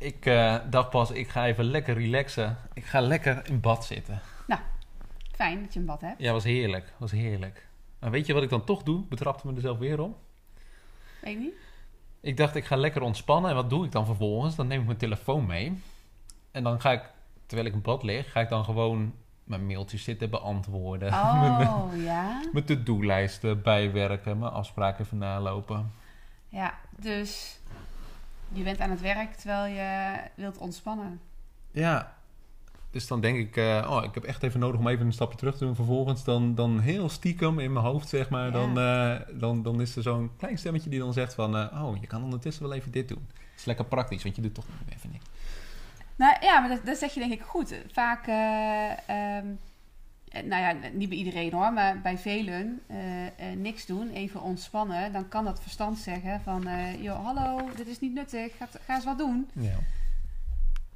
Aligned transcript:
Ik 0.00 0.26
eh, 0.26 0.56
dacht 0.70 0.90
pas, 0.90 1.10
ik 1.10 1.28
ga 1.28 1.46
even 1.46 1.64
lekker 1.64 1.94
relaxen. 1.94 2.56
Ik 2.74 2.84
ga 2.84 3.00
lekker 3.00 3.48
in 3.48 3.60
bad 3.60 3.84
zitten. 3.84 4.20
Nou, 4.46 4.60
fijn 5.34 5.62
dat 5.62 5.72
je 5.72 5.80
een 5.80 5.86
bad 5.86 6.00
hebt. 6.00 6.20
Ja, 6.20 6.32
was 6.32 6.44
heerlijk. 6.44 6.92
Was 6.96 7.10
heerlijk. 7.10 7.66
Maar 7.98 8.10
weet 8.10 8.26
je 8.26 8.32
wat 8.34 8.42
ik 8.42 8.48
dan 8.48 8.64
toch 8.64 8.82
doe? 8.82 9.04
Betrapte 9.08 9.46
me 9.46 9.54
er 9.54 9.60
zelf 9.60 9.78
weer 9.78 10.00
op. 10.00 10.18
Weet 11.20 11.38
niet? 11.38 11.54
Ik 12.20 12.36
dacht, 12.36 12.54
ik 12.54 12.64
ga 12.64 12.76
lekker 12.76 13.02
ontspannen. 13.02 13.50
En 13.50 13.56
wat 13.56 13.70
doe 13.70 13.84
ik 13.84 13.92
dan 13.92 14.06
vervolgens? 14.06 14.56
Dan 14.56 14.66
neem 14.66 14.80
ik 14.80 14.86
mijn 14.86 14.98
telefoon 14.98 15.46
mee. 15.46 15.82
En 16.50 16.62
dan 16.62 16.80
ga 16.80 16.92
ik, 16.92 17.02
terwijl 17.46 17.68
ik 17.68 17.74
in 17.74 17.82
bad 17.82 18.02
lig, 18.02 18.32
ga 18.32 18.40
ik 18.40 18.48
dan 18.48 18.64
gewoon 18.64 19.14
mijn 19.44 19.66
mailtjes 19.66 20.04
zitten 20.04 20.30
beantwoorden. 20.30 21.10
mijn, 21.40 21.68
Oh, 21.68 22.02
ja. 22.02 22.42
mijn 22.52 22.64
to-do-lijsten 22.64 23.62
bijwerken. 23.62 24.38
Mijn 24.38 24.52
afspraken 24.52 25.04
even 25.04 25.18
nalopen. 25.18 25.92
Ja, 26.48 26.74
dus 26.98 27.59
je 28.52 28.62
bent 28.62 28.80
aan 28.80 28.90
het 28.90 29.00
werk 29.00 29.34
terwijl 29.34 29.74
je 29.74 30.18
wilt 30.34 30.58
ontspannen. 30.58 31.20
Ja. 31.70 32.18
Dus 32.90 33.06
dan 33.06 33.20
denk 33.20 33.38
ik, 33.38 33.56
eh, 33.56 33.88
oh, 33.90 34.04
ik 34.04 34.14
heb 34.14 34.24
echt 34.24 34.42
even 34.42 34.60
nodig 34.60 34.80
om 34.80 34.88
even 34.88 35.06
een 35.06 35.12
stapje 35.12 35.38
terug 35.38 35.56
te 35.56 35.64
doen. 35.64 35.74
Vervolgens 35.74 36.24
dan, 36.24 36.54
dan 36.54 36.80
heel 36.80 37.08
stiekem 37.08 37.58
in 37.58 37.72
mijn 37.72 37.84
hoofd, 37.84 38.08
zeg 38.08 38.28
maar. 38.28 38.46
Ja. 38.46 38.50
Dan, 38.50 38.78
eh, 38.78 39.40
dan, 39.40 39.62
dan 39.62 39.80
is 39.80 39.96
er 39.96 40.02
zo'n 40.02 40.30
klein 40.36 40.58
stemmetje 40.58 40.90
die 40.90 40.98
dan 40.98 41.12
zegt 41.12 41.34
van... 41.34 41.56
eh, 41.56 41.84
oh, 41.84 42.00
je 42.00 42.06
kan 42.06 42.22
ondertussen 42.22 42.62
wel 42.62 42.72
even 42.72 42.90
dit 42.90 43.08
doen. 43.08 43.26
Dat 43.28 43.58
is 43.58 43.64
lekker 43.64 43.84
praktisch, 43.84 44.22
want 44.22 44.36
je 44.36 44.42
doet 44.42 44.54
toch 44.54 44.66
even 44.88 45.10
niks. 45.10 45.24
Nou 46.16 46.36
ja, 46.40 46.60
maar 46.60 46.68
dat, 46.68 46.86
dat 46.86 46.98
zeg 46.98 47.14
je 47.14 47.20
denk 47.20 47.32
ik 47.32 47.42
goed. 47.42 47.74
Vaak, 47.92 48.26
eh, 48.26 48.90
ehm, 48.90 49.46
eh, 49.46 49.69
nou 50.32 50.62
ja, 50.62 50.74
niet 50.92 51.08
bij 51.08 51.18
iedereen 51.18 51.52
hoor, 51.52 51.72
maar 51.72 52.00
bij 52.00 52.18
velen 52.18 52.80
eh, 52.86 53.26
eh, 53.26 53.32
niks 53.56 53.86
doen, 53.86 54.10
even 54.10 54.42
ontspannen. 54.42 55.12
Dan 55.12 55.28
kan 55.28 55.44
dat 55.44 55.60
verstand 55.62 55.98
zeggen 55.98 56.40
van, 56.40 56.66
eh 56.66 57.02
joh, 57.02 57.24
hallo, 57.24 57.68
dit 57.76 57.86
is 57.86 58.00
niet 58.00 58.14
nuttig, 58.14 58.56
ga, 58.56 58.68
ga 58.86 58.94
eens 58.94 59.04
wat 59.04 59.18
doen. 59.18 59.48
Ja. 59.52 59.76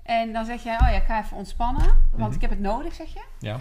En 0.03 0.33
dan 0.33 0.45
zeg 0.45 0.63
jij, 0.63 0.75
oh 0.75 0.89
ja, 0.91 0.97
ik 0.97 1.05
ga 1.05 1.23
even 1.23 1.37
ontspannen, 1.37 1.87
want 2.11 2.25
Mhm. 2.27 2.35
ik 2.35 2.41
heb 2.41 2.51
het 2.51 2.61
nodig, 2.61 2.95
zeg 2.95 3.13
je. 3.13 3.25
ja. 3.39 3.57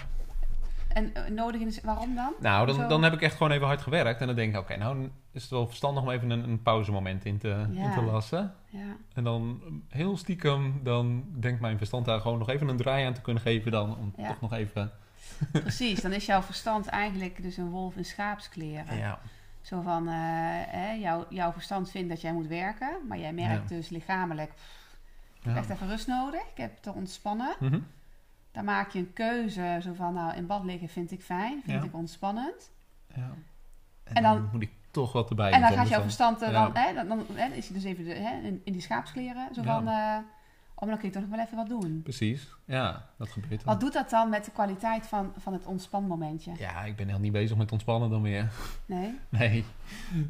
En 0.87 1.13
eh, 1.15 1.29
nodig 1.29 1.61
zin- 1.73 1.83
waarom 1.85 2.15
dan? 2.15 2.33
Nou, 2.39 2.65
dan, 2.67 2.87
dan 2.89 3.03
heb 3.03 3.13
ik 3.13 3.21
echt 3.21 3.35
gewoon 3.35 3.51
even 3.51 3.67
hard 3.67 3.81
gewerkt. 3.81 4.21
En 4.21 4.27
dan 4.27 4.35
denk 4.35 4.53
ik, 4.55 4.59
oké, 4.59 4.75
nou 4.77 5.09
is 5.31 5.41
het 5.41 5.51
wel 5.51 5.67
verstandig 5.67 6.03
om 6.03 6.09
even 6.09 6.29
een, 6.29 6.43
een 6.49 6.61
pauzemoment 6.61 7.25
in 7.25 7.37
te, 7.37 7.65
in 7.73 7.91
te 7.93 8.01
lassen. 8.01 8.53
Ja, 8.69 8.95
En 9.13 9.23
dan 9.23 9.61
heel 9.89 10.17
stiekem, 10.17 10.79
dan 10.83 11.23
denkt 11.39 11.61
mijn 11.61 11.77
verstand 11.77 12.05
daar 12.05 12.19
gewoon 12.19 12.37
nog 12.39 12.49
even 12.49 12.67
een 12.67 12.77
draai 12.77 13.05
aan 13.05 13.13
te 13.13 13.21
kunnen 13.21 13.41
geven 13.43 13.71
dan. 13.71 13.97
Om 13.97 14.13
toch 14.27 14.41
nog 14.41 14.53
even... 14.53 14.91
precies. 15.51 16.01
Dan 16.01 16.11
is 16.13 16.25
jouw 16.25 16.41
verstand 16.41 16.87
eigenlijk 16.87 17.41
dus 17.41 17.57
een 17.57 17.69
wolf 17.69 17.95
in 17.95 18.05
schaapskleren. 18.05 18.97
Ja. 18.97 19.19
Zo 19.61 19.81
van, 19.81 20.07
eh, 20.07 20.13
hè, 20.67 20.91
jouw, 20.91 21.25
jouw 21.29 21.51
verstand 21.51 21.91
vindt 21.91 22.09
dat 22.09 22.21
jij 22.21 22.33
moet 22.33 22.47
werken, 22.47 22.97
maar 23.07 23.17
jij 23.19 23.33
merkt 23.33 23.69
dus 23.69 23.89
lichamelijk, 23.89 24.53
pff, 24.55 24.97
ik 25.39 25.43
heb 25.43 25.55
echt 25.55 25.69
even 25.69 25.87
rust 25.87 26.07
nodig, 26.07 26.41
ik 26.41 26.57
heb 26.57 26.77
te 26.81 26.93
ontspannen. 26.93 27.55
Mhm. 27.59 27.79
Dan 28.51 28.65
maak 28.65 28.89
je 28.91 28.99
een 28.99 29.13
keuze, 29.13 29.79
zo 29.83 29.93
van, 29.93 30.13
nou, 30.13 30.35
in 30.35 30.45
bad 30.47 30.63
liggen 30.63 30.89
vind 30.89 31.11
ik 31.11 31.21
fijn, 31.21 31.61
vind 31.65 31.83
ik 31.83 31.93
ontspannend. 31.95 32.71
ja. 33.15 33.29
En, 34.03 34.15
En 34.15 34.23
dan, 34.23 34.35
dan- 34.37 34.49
moet 34.51 34.61
ik 34.61 34.71
toch 34.91 35.11
wat 35.11 35.29
erbij 35.29 35.51
en 35.51 35.61
dan 35.61 35.69
gaat 35.71 35.79
dus 35.81 35.89
jouw 35.89 36.01
verstand, 36.01 36.41
eh, 36.41 36.51
dan, 36.51 36.71
ja. 36.73 36.81
hè, 36.81 36.93
dan, 36.93 37.07
dan 37.07 37.25
hè, 37.33 37.53
is 37.53 37.67
je 37.67 37.73
dus 37.73 37.83
even 37.83 38.03
de, 38.05 38.13
hè, 38.13 38.41
in, 38.41 38.61
in 38.63 38.71
die 38.73 38.81
schaapskleren, 38.81 39.53
zo 39.55 39.61
Ja. 39.61 39.67
van, 39.73 39.87
eh, 39.87 39.93
oh, 40.75 40.79
maar 40.79 40.89
dan 40.89 40.97
kun 40.97 41.07
je 41.07 41.13
toch 41.13 41.21
nog 41.21 41.31
wel 41.31 41.39
even 41.45 41.57
wat 41.57 41.67
doen. 41.69 42.01
Precies, 42.03 42.55
ja, 42.65 43.05
dat 43.17 43.29
gebeurt 43.29 43.51
dan. 43.63 43.73
Wat 43.73 43.79
doet 43.79 43.93
dat 43.93 44.09
dan 44.09 44.29
met 44.29 44.45
de 44.45 44.51
kwaliteit 44.51 45.07
van, 45.07 45.33
van 45.37 45.53
het 45.53 45.65
ontspanmomentje? 45.65 46.51
Ja, 46.57 46.83
ik 46.83 46.95
ben 46.95 47.07
heel 47.07 47.19
niet 47.19 47.31
bezig 47.31 47.57
met 47.57 47.71
ontspannen 47.71 48.09
dan 48.09 48.21
weer. 48.21 48.49
Nee? 48.85 49.19
Nee, 49.29 49.65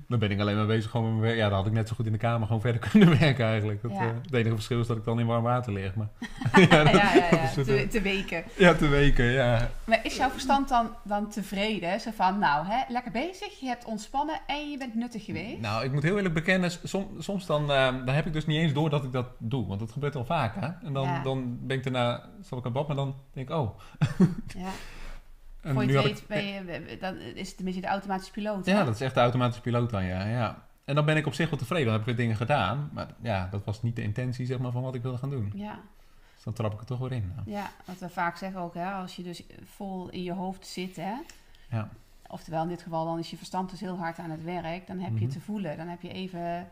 dan 0.08 0.20
ben 0.20 0.32
ik 0.32 0.40
alleen 0.40 0.56
maar 0.56 0.66
bezig 0.66 0.92
gewoon 0.92 1.06
met 1.06 1.16
mijn 1.16 1.26
werk. 1.26 1.38
Ja, 1.38 1.48
dan 1.50 1.58
had 1.58 1.68
ik 1.68 1.74
net 1.74 1.88
zo 1.88 1.96
goed 1.96 2.06
in 2.06 2.12
de 2.12 2.18
kamer 2.18 2.48
gewoon 2.48 2.62
verder 2.62 2.90
kunnen 2.90 3.10
werken 3.20 3.46
eigenlijk. 3.46 3.82
Dat, 3.82 3.92
Ja. 3.92 4.00
eh, 4.00 4.08
het 4.24 4.34
enige 4.34 4.56
verschil 4.56 4.80
is 4.80 4.88
dat 4.88 4.98
ik 4.98 5.06
dan 5.06 5.20
in 5.20 5.26
warm 5.26 5.44
water 5.44 5.74
lig. 5.74 5.96
Maar 5.96 6.08
Ja, 6.70 6.82
ja, 6.82 7.14
ja, 7.14 7.30
dat 7.30 7.56
het, 7.56 7.66
te, 7.66 7.76
eh, 7.76 7.88
te 7.90 8.02
weken. 8.02 8.44
ja, 8.58 8.74
te 8.74 8.88
weken, 8.88 9.26
ja. 9.26 9.70
Maar 9.86 10.00
is 10.06 10.16
jouw 10.16 10.30
verstand 10.30 10.70
dan, 10.70 10.90
dan 11.04 11.30
tevreden? 11.30 12.00
Zo 12.00 12.12
van, 12.16 12.40
nou, 12.40 12.66
hè, 12.68 12.84
lekker 12.88 13.12
bezig, 13.12 13.60
je 13.60 13.68
hebt 13.68 13.86
ontspannen 13.86 14.40
en 14.48 14.70
je 14.72 14.78
bent 14.78 14.96
nuttig 14.96 15.26
geweest? 15.26 15.60
Nou, 15.60 15.84
ik 15.86 15.92
moet 15.92 16.04
heel 16.04 16.16
eerlijk 16.16 16.34
bekennen, 16.34 16.72
som- 16.84 17.10
soms 17.20 17.46
dan, 17.46 17.72
eh, 17.72 17.86
dan 18.06 18.16
heb 18.16 18.26
ik 18.26 18.34
dus 18.34 18.46
niet 18.46 18.58
eens 18.58 18.74
door 18.74 18.90
dat 18.90 19.04
ik 19.04 19.12
dat 19.12 19.28
doe. 19.38 19.68
Want 19.68 19.80
dat 19.80 19.92
gebeurt 19.92 20.16
al 20.16 20.26
vaak, 20.26 20.56
hè. 20.56 20.68
En 20.88 20.94
dan, 20.94 21.04
Ja. 21.08 21.22
dan 21.24 21.58
ben 21.62 21.78
ik 21.78 21.84
daarna, 21.84 22.23
zal 22.42 22.58
ik 22.58 22.66
aan 22.66 22.72
bad, 22.74 22.88
maar 22.88 22.96
dan 22.96 23.16
denk 23.32 23.50
ik, 23.50 23.56
oh. 23.56 23.80
Ja. 24.58 24.70
En 25.62 25.74
Voor 25.74 25.82
je 25.82 25.88
nu 25.88 25.96
het 25.96 26.04
had 26.04 26.12
weet, 26.12 26.22
ik- 26.22 26.28
ben 26.28 26.44
je, 26.46 26.98
dan 27.00 27.16
is 27.18 27.50
het 27.50 27.60
een 27.60 27.66
beetje 27.66 27.82
de 27.82 27.88
automatische 27.88 28.32
piloot. 28.32 28.66
Ja, 28.66 28.78
hè? 28.78 28.86
dat 28.86 28.94
is 28.96 29.02
echt 29.02 29.14
de 29.14 29.20
automatische 29.20 29.62
piloot 29.62 29.90
dan, 29.90 30.04
ja. 30.06 30.26
ja. 30.26 30.66
En 30.86 30.96
dan 30.96 31.06
ben 31.06 31.18
ik 31.18 31.26
op 31.26 31.34
zich 31.34 31.50
wel 31.50 31.60
tevreden, 31.60 31.84
dan 31.86 31.94
heb 31.94 32.02
ik 32.02 32.08
weer 32.08 32.16
dingen 32.26 32.36
gedaan. 32.36 32.90
Maar 32.94 33.08
ja, 33.22 33.48
dat 33.52 33.64
was 33.66 33.82
niet 33.82 33.96
de 33.96 34.02
intentie, 34.02 34.46
zeg 34.46 34.60
maar, 34.60 34.72
van 34.72 34.82
wat 34.82 34.96
ik 34.96 35.02
wilde 35.02 35.18
gaan 35.18 35.30
doen. 35.30 35.52
Ja, 35.56 35.80
Dus 36.36 36.44
dan 36.44 36.54
trap 36.54 36.74
ik 36.74 36.80
er 36.80 36.86
toch 36.86 37.00
weer 37.00 37.12
in. 37.12 37.32
nou. 37.36 37.50
ja, 37.58 37.70
wat 37.86 37.98
we 38.00 38.10
vaak 38.10 38.38
zeggen 38.38 38.60
ook, 38.62 38.74
hè, 38.74 38.92
als 38.92 39.16
je 39.16 39.24
dus 39.24 39.44
vol 39.64 40.10
in 40.10 40.24
je 40.24 40.34
hoofd 40.34 40.68
zit, 40.68 40.96
hè, 40.96 41.14
Ja. 41.70 41.90
oftewel 42.28 42.64
in 42.64 42.70
dit 42.70 42.82
geval 42.82 43.06
dan 43.06 43.20
is 43.20 43.30
je 43.30 43.38
verstand 43.38 43.70
dus 43.70 43.80
heel 43.80 43.98
hard 43.98 44.20
aan 44.20 44.30
het 44.32 44.44
werk, 44.44 44.88
dan 44.88 45.00
heb 45.00 45.18
je 45.18 45.26
Mhm. 45.26 45.34
te 45.34 45.42
voelen. 45.42 45.78
Dan 45.78 45.88
heb 45.88 46.02
je 46.02 46.10
even 46.10 46.68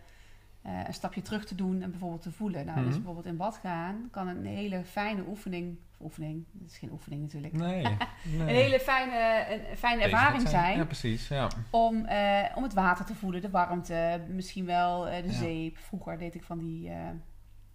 eh, 0.62 0.72
een 0.88 0.94
stapje 0.94 1.22
terug 1.22 1.46
te 1.46 1.56
doen 1.56 1.82
en 1.82 1.90
bijvoorbeeld 1.90 2.22
te 2.22 2.32
voelen. 2.32 2.66
Nou, 2.66 2.78
dus 2.78 2.86
Mhm. 2.88 2.96
bijvoorbeeld 2.96 3.26
in 3.26 3.38
bad 3.38 3.58
gaan 3.58 4.08
kan 4.12 4.28
een 4.28 4.46
hele 4.46 4.84
fijne 4.84 5.24
oefening, 5.28 5.78
oefening, 6.02 6.46
dat 6.52 6.70
is 6.70 6.78
geen 6.78 6.92
oefening 6.92 7.22
natuurlijk, 7.22 7.54
Nee, 7.54 7.82
nee. 8.38 8.40
een 8.40 8.48
hele 8.48 8.80
fijne, 8.80 9.46
een 9.72 9.78
fijne 9.78 10.02
ervaring 10.02 10.48
zijn. 10.48 10.78
Ja, 10.78 10.86
precies, 10.86 11.28
ja. 11.28 11.48
Om, 11.70 12.06
eh, 12.06 12.44
om 12.56 12.64
het 12.64 12.74
water 12.74 13.06
te 13.06 13.16
voelen, 13.16 13.42
de 13.42 13.50
warmte, 13.50 14.22
misschien 14.30 14.66
wel 14.66 15.08
eh, 15.08 15.22
de 15.24 15.28
Ja. 15.30 15.34
zeep. 15.34 15.78
Vroeger 15.78 16.18
deed 16.18 16.36
ik 16.36 16.44
van 16.44 16.58
die, 16.58 16.92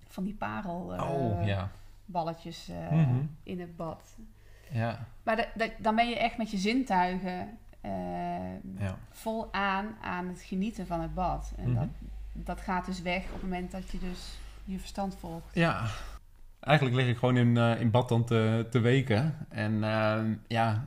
van 0.09 0.25
die 0.25 0.35
parel 0.35 0.95
oh, 1.01 1.45
ja. 1.47 1.71
balletjes 2.05 2.71
Mhm. 2.91 3.23
in 3.43 3.61
het 3.61 3.77
bad. 3.77 4.17
Ja, 4.71 5.07
Maar 5.23 5.37
da- 5.37 5.49
da- 5.55 5.71
dan 5.79 5.95
ben 5.97 6.09
je 6.09 6.19
echt 6.19 6.37
met 6.39 6.51
je 6.51 6.57
zintuigen 6.59 7.59
ja. 8.79 8.99
vol 9.11 9.53
aan 9.53 9.97
aan 10.03 10.27
het 10.29 10.41
genieten 10.43 10.87
van 10.87 11.01
het 11.01 11.15
bad. 11.15 11.53
En 11.57 11.71
Mhm. 11.71 11.79
dat, 11.81 11.89
dat 12.45 12.61
gaat 12.61 12.87
dus 12.87 13.03
weg 13.03 13.25
op 13.25 13.33
het 13.33 13.43
moment 13.43 13.71
dat 13.71 13.91
je 13.91 13.99
dus 13.99 14.39
je 14.65 14.79
verstand 14.79 15.17
volgt. 15.21 15.55
Ja, 15.55 15.87
eigenlijk 16.61 16.97
lig 16.97 17.07
ik 17.07 17.17
gewoon 17.17 17.37
in, 17.37 17.57
eh, 17.57 17.81
in 17.81 17.91
bad 17.91 18.09
dan 18.09 18.25
te, 18.25 18.67
te 18.71 18.79
weken. 18.79 19.47
En 19.49 19.85
ehm, 19.85 20.35
ja, 20.47 20.87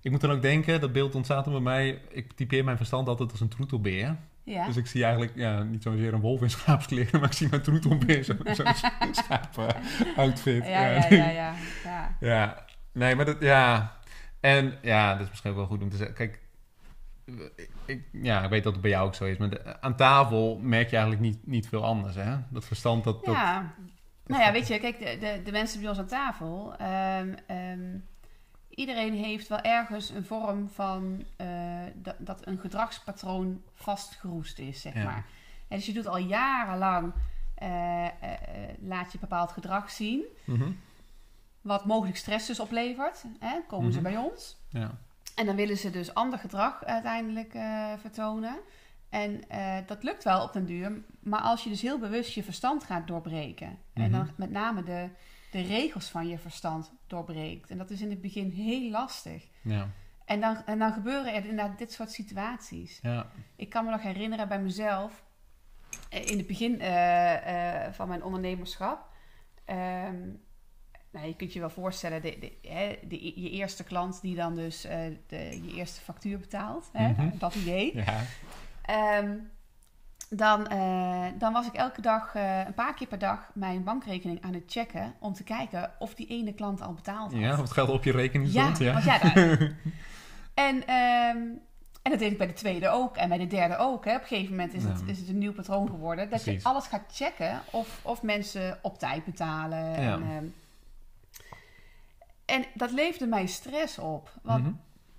ik 0.00 0.10
moet 0.10 0.20
dan 0.20 0.30
ook 0.30 0.42
denken, 0.42 0.80
dat 0.80 0.92
beeld 0.92 1.14
ontstaat 1.14 1.46
er 1.46 1.52
bij 1.52 1.60
mij. 1.60 2.00
Ik 2.08 2.32
typeer 2.32 2.64
mijn 2.64 2.76
verstand 2.76 3.08
altijd 3.08 3.30
als 3.30 3.40
een 3.40 3.48
troetelbeer. 3.48 4.16
Ja, 4.42 4.66
Dus 4.66 4.76
ik 4.76 4.86
zie 4.86 5.02
eigenlijk 5.02 5.32
ja, 5.34 5.62
niet 5.62 5.82
zozeer 5.82 6.14
een 6.14 6.20
wolf 6.20 6.42
in 6.42 6.50
schaapskleren, 6.50 7.20
maar 7.20 7.28
ik 7.28 7.36
zie 7.36 7.48
mijn 7.50 7.62
troetelbeer 7.62 8.24
zo'n 8.24 8.38
zo 8.54 8.64
schaap 9.12 9.58
eh, 9.58 9.68
outfit. 10.16 10.66
ja, 10.66 10.86
ja, 10.86 11.06
ja, 11.10 11.30
ja, 11.30 11.54
ja. 11.84 12.16
Ja, 12.20 12.64
nee, 12.92 13.14
maar 13.14 13.24
dat, 13.24 13.36
ja. 13.40 13.96
En 14.40 14.78
ja, 14.82 15.12
dat 15.12 15.22
is 15.22 15.28
misschien 15.28 15.50
ook 15.50 15.56
wel 15.56 15.66
goed 15.66 15.82
om 15.82 15.90
te 15.90 15.96
zeggen. 15.96 16.14
Kijk, 16.16 16.40
ik, 17.86 18.02
ja, 18.12 18.42
ik 18.42 18.50
weet 18.50 18.62
dat 18.64 18.72
het 18.72 18.82
bij 18.82 18.90
jou 18.90 19.06
ook 19.06 19.14
zo 19.14 19.24
is, 19.24 19.36
maar 19.36 19.50
de- 19.50 19.80
aan 19.80 19.96
tafel 19.96 20.58
merk 20.62 20.90
je 20.90 20.96
eigenlijk 20.96 21.24
niet, 21.26 21.46
niet 21.46 21.68
veel 21.68 21.84
anders, 21.84 22.14
hè? 22.14 22.36
Dat 22.48 22.64
verstand, 22.64 23.04
dat... 23.04 23.24
dat 23.24 23.34
Ja, 23.34 23.74
nou 24.26 24.42
ja, 24.42 24.52
weet 24.52 24.66
je, 24.66 24.78
kijk, 24.78 24.98
de, 24.98 25.16
de, 25.18 25.40
de 25.44 25.52
mensen 25.52 25.80
bij 25.80 25.88
ons 25.88 25.98
aan 25.98 26.06
tafel, 26.06 26.74
ehm, 26.78 27.34
ehm, 27.46 27.96
iedereen 28.68 29.14
heeft 29.14 29.48
wel 29.48 29.60
ergens 29.60 30.10
een 30.10 30.24
vorm 30.24 30.68
van 30.68 31.24
eh, 31.36 31.46
dat, 31.94 32.14
dat 32.18 32.46
een 32.46 32.58
gedragspatroon 32.58 33.62
vastgeroest 33.74 34.58
is, 34.58 34.80
zeg 34.80 34.94
Ja. 34.94 35.04
maar. 35.04 35.24
En 35.68 35.76
dus 35.76 35.86
je 35.86 35.92
doet 35.92 36.06
al 36.06 36.18
jarenlang, 36.18 37.12
eh, 37.54 38.06
eh, 38.06 38.10
laat 38.80 39.12
je 39.12 39.18
bepaald 39.18 39.52
gedrag 39.52 39.90
zien, 39.90 40.22
Mhm, 40.44 40.70
wat 41.60 41.84
mogelijk 41.84 42.16
stress 42.16 42.46
dus 42.46 42.60
oplevert. 42.60 43.24
Hè? 43.40 43.58
Komen 43.68 43.92
ze 43.92 44.00
Mhm. 44.00 44.12
bij 44.12 44.16
ons. 44.22 44.56
ja. 44.68 44.98
En 45.34 45.46
dan 45.46 45.56
willen 45.56 45.76
ze 45.76 45.90
dus 45.90 46.14
ander 46.14 46.38
gedrag 46.38 46.84
uiteindelijk 46.84 47.54
eh, 47.54 47.92
vertonen. 47.98 48.56
En 49.08 49.48
eh, 49.48 49.76
dat 49.86 50.02
lukt 50.02 50.24
wel 50.24 50.42
op 50.42 50.52
den 50.52 50.66
duur. 50.66 51.02
Maar 51.20 51.40
als 51.40 51.64
je 51.64 51.70
dus 51.70 51.82
heel 51.82 51.98
bewust 51.98 52.34
je 52.34 52.42
verstand 52.42 52.84
gaat 52.84 53.06
doorbreken. 53.06 53.78
En 53.92 54.10
dan 54.10 54.20
Mhm. 54.20 54.32
met 54.36 54.50
name 54.50 54.82
de, 54.82 55.08
de 55.50 55.60
regels 55.62 56.08
van 56.08 56.28
je 56.28 56.38
verstand 56.38 56.92
doorbreekt. 57.06 57.70
En 57.70 57.78
dat 57.78 57.90
is 57.90 58.00
in 58.00 58.10
het 58.10 58.20
begin 58.20 58.50
heel 58.50 58.90
lastig. 58.90 59.46
Ja, 59.62 59.88
En 60.24 60.40
dan, 60.40 60.62
en 60.66 60.78
dan 60.78 60.92
gebeuren 60.92 61.34
er 61.34 61.44
inderdaad 61.46 61.78
dit 61.78 61.92
soort 61.92 62.10
situaties. 62.10 62.98
ja. 63.02 63.26
Ik 63.56 63.68
kan 63.68 63.84
me 63.84 63.90
nog 63.90 64.02
herinneren 64.02 64.48
bij 64.48 64.60
mezelf. 64.60 65.22
in 66.10 66.38
het 66.38 66.46
begin 66.46 66.80
eh, 66.80 67.84
eh, 67.86 67.92
van 67.92 68.08
mijn 68.08 68.22
ondernemerschap. 68.22 69.06
Ehm, 69.64 70.28
nou, 71.14 71.26
je 71.26 71.34
kunt 71.36 71.52
je 71.52 71.60
wel 71.60 71.70
voorstellen, 71.70 72.22
de, 72.22 72.36
de, 72.40 72.68
hè, 72.68 72.98
de, 73.08 73.40
je 73.40 73.50
eerste 73.50 73.84
klant 73.84 74.20
die 74.22 74.34
dan 74.36 74.54
dus 74.54 74.84
eh, 74.84 74.98
de, 75.26 75.60
je 75.66 75.74
eerste 75.74 76.00
factuur 76.00 76.38
betaalt. 76.38 76.88
Hè, 76.92 77.08
Mhm. 77.08 77.28
Dat 77.38 77.54
idee. 77.54 77.96
Ja. 77.96 78.20
Ehm, 78.82 79.30
dan, 80.30 80.66
eh, 80.68 81.26
dan 81.38 81.52
was 81.52 81.66
ik 81.66 81.72
elke 81.74 82.00
dag, 82.00 82.34
eh, 82.34 82.58
een 82.66 82.74
paar 82.74 82.94
keer 82.94 83.06
per 83.06 83.18
dag, 83.18 83.50
mijn 83.54 83.84
bankrekening 83.84 84.42
aan 84.42 84.52
het 84.54 84.62
checken. 84.66 85.14
Om 85.20 85.32
te 85.32 85.42
kijken 85.44 85.90
of 85.98 86.14
die 86.14 86.26
ene 86.26 86.52
klant 86.54 86.80
al 86.82 86.92
betaald 86.92 87.32
had. 87.32 87.40
ja, 87.40 87.52
of 87.52 87.58
het 87.60 87.70
geld 87.72 87.88
op 87.88 88.04
je 88.04 88.12
rekening 88.12 88.50
stond. 88.50 88.78
Ja, 88.78 88.92
want 88.92 89.04
ja, 89.04 89.18
daar- 89.18 89.34
en, 90.68 90.86
ehm, 90.86 91.38
en 92.02 92.10
dat 92.10 92.18
deed 92.18 92.32
ik 92.32 92.38
bij 92.38 92.46
de 92.46 92.52
tweede 92.52 92.88
ook 92.88 93.16
en 93.16 93.28
bij 93.28 93.38
de 93.38 93.46
derde 93.46 93.76
ook. 93.76 94.04
Hè. 94.04 94.14
Op 94.14 94.20
een 94.20 94.26
gegeven 94.26 94.50
moment 94.56 94.74
is, 94.74 94.84
het, 94.84 95.02
is 95.06 95.18
het 95.18 95.28
een 95.28 95.38
nieuw 95.38 95.52
patroon 95.52 95.88
geworden. 95.88 96.30
Dat 96.30 96.42
Precies. 96.42 96.62
je 96.62 96.68
alles 96.68 96.86
gaat 96.86 97.02
checken 97.12 97.60
of, 97.70 98.00
of 98.02 98.22
mensen 98.22 98.78
op 98.82 98.98
tijd 98.98 99.24
betalen. 99.24 99.78
Ja. 100.02 100.12
En, 100.14 100.22
ehm, 100.22 100.44
en 102.44 102.64
dat 102.74 102.90
leefde 102.90 103.26
mij 103.26 103.46
stress 103.46 103.98
op. 103.98 104.34
Want 104.42 104.64
Mhm. 104.64 104.74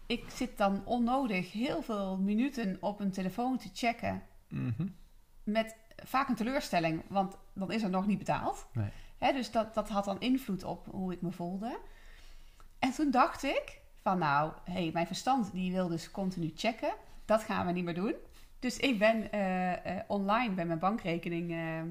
ik 0.05 0.23
zit 0.29 0.57
dan 0.57 0.81
onnodig 0.85 1.51
heel 1.51 1.81
veel 1.81 2.17
minuten 2.17 2.77
op 2.79 2.99
een 2.99 3.11
telefoon 3.11 3.57
te 3.57 3.69
checken. 3.73 4.23
Mhm. 4.49 4.87
Met 5.43 5.75
vaak 6.03 6.29
een 6.29 6.35
teleurstelling, 6.35 7.01
want 7.07 7.37
dan 7.53 7.71
is 7.71 7.83
er 7.83 7.89
nog 7.89 8.07
niet 8.07 8.17
betaald. 8.17 8.67
Nee. 8.73 8.89
Hè, 9.17 9.31
dus 9.33 9.51
dat, 9.51 9.73
dat 9.73 9.89
had 9.89 10.05
dan 10.05 10.19
invloed 10.19 10.63
op 10.63 10.87
hoe 10.91 11.13
ik 11.13 11.21
me 11.21 11.31
voelde. 11.31 11.79
En 12.79 12.91
toen 12.91 13.11
dacht 13.11 13.43
ik 13.43 13.81
van 14.01 14.17
nou, 14.19 14.51
hey, 14.63 14.89
mijn 14.93 15.07
verstand 15.07 15.51
die 15.51 15.71
wil 15.71 15.87
dus 15.87 16.11
continu 16.11 16.51
checken. 16.55 16.93
Dat 17.25 17.43
gaan 17.43 17.65
we 17.65 17.71
niet 17.71 17.83
meer 17.83 17.93
doen. 17.93 18.13
Dus 18.59 18.77
ik 18.77 18.99
ben 18.99 19.31
eh, 19.31 19.97
eh, 19.97 20.03
online 20.07 20.53
bij 20.53 20.65
mijn 20.65 20.79
bankrekening. 20.79 21.51
eh, 21.51 21.81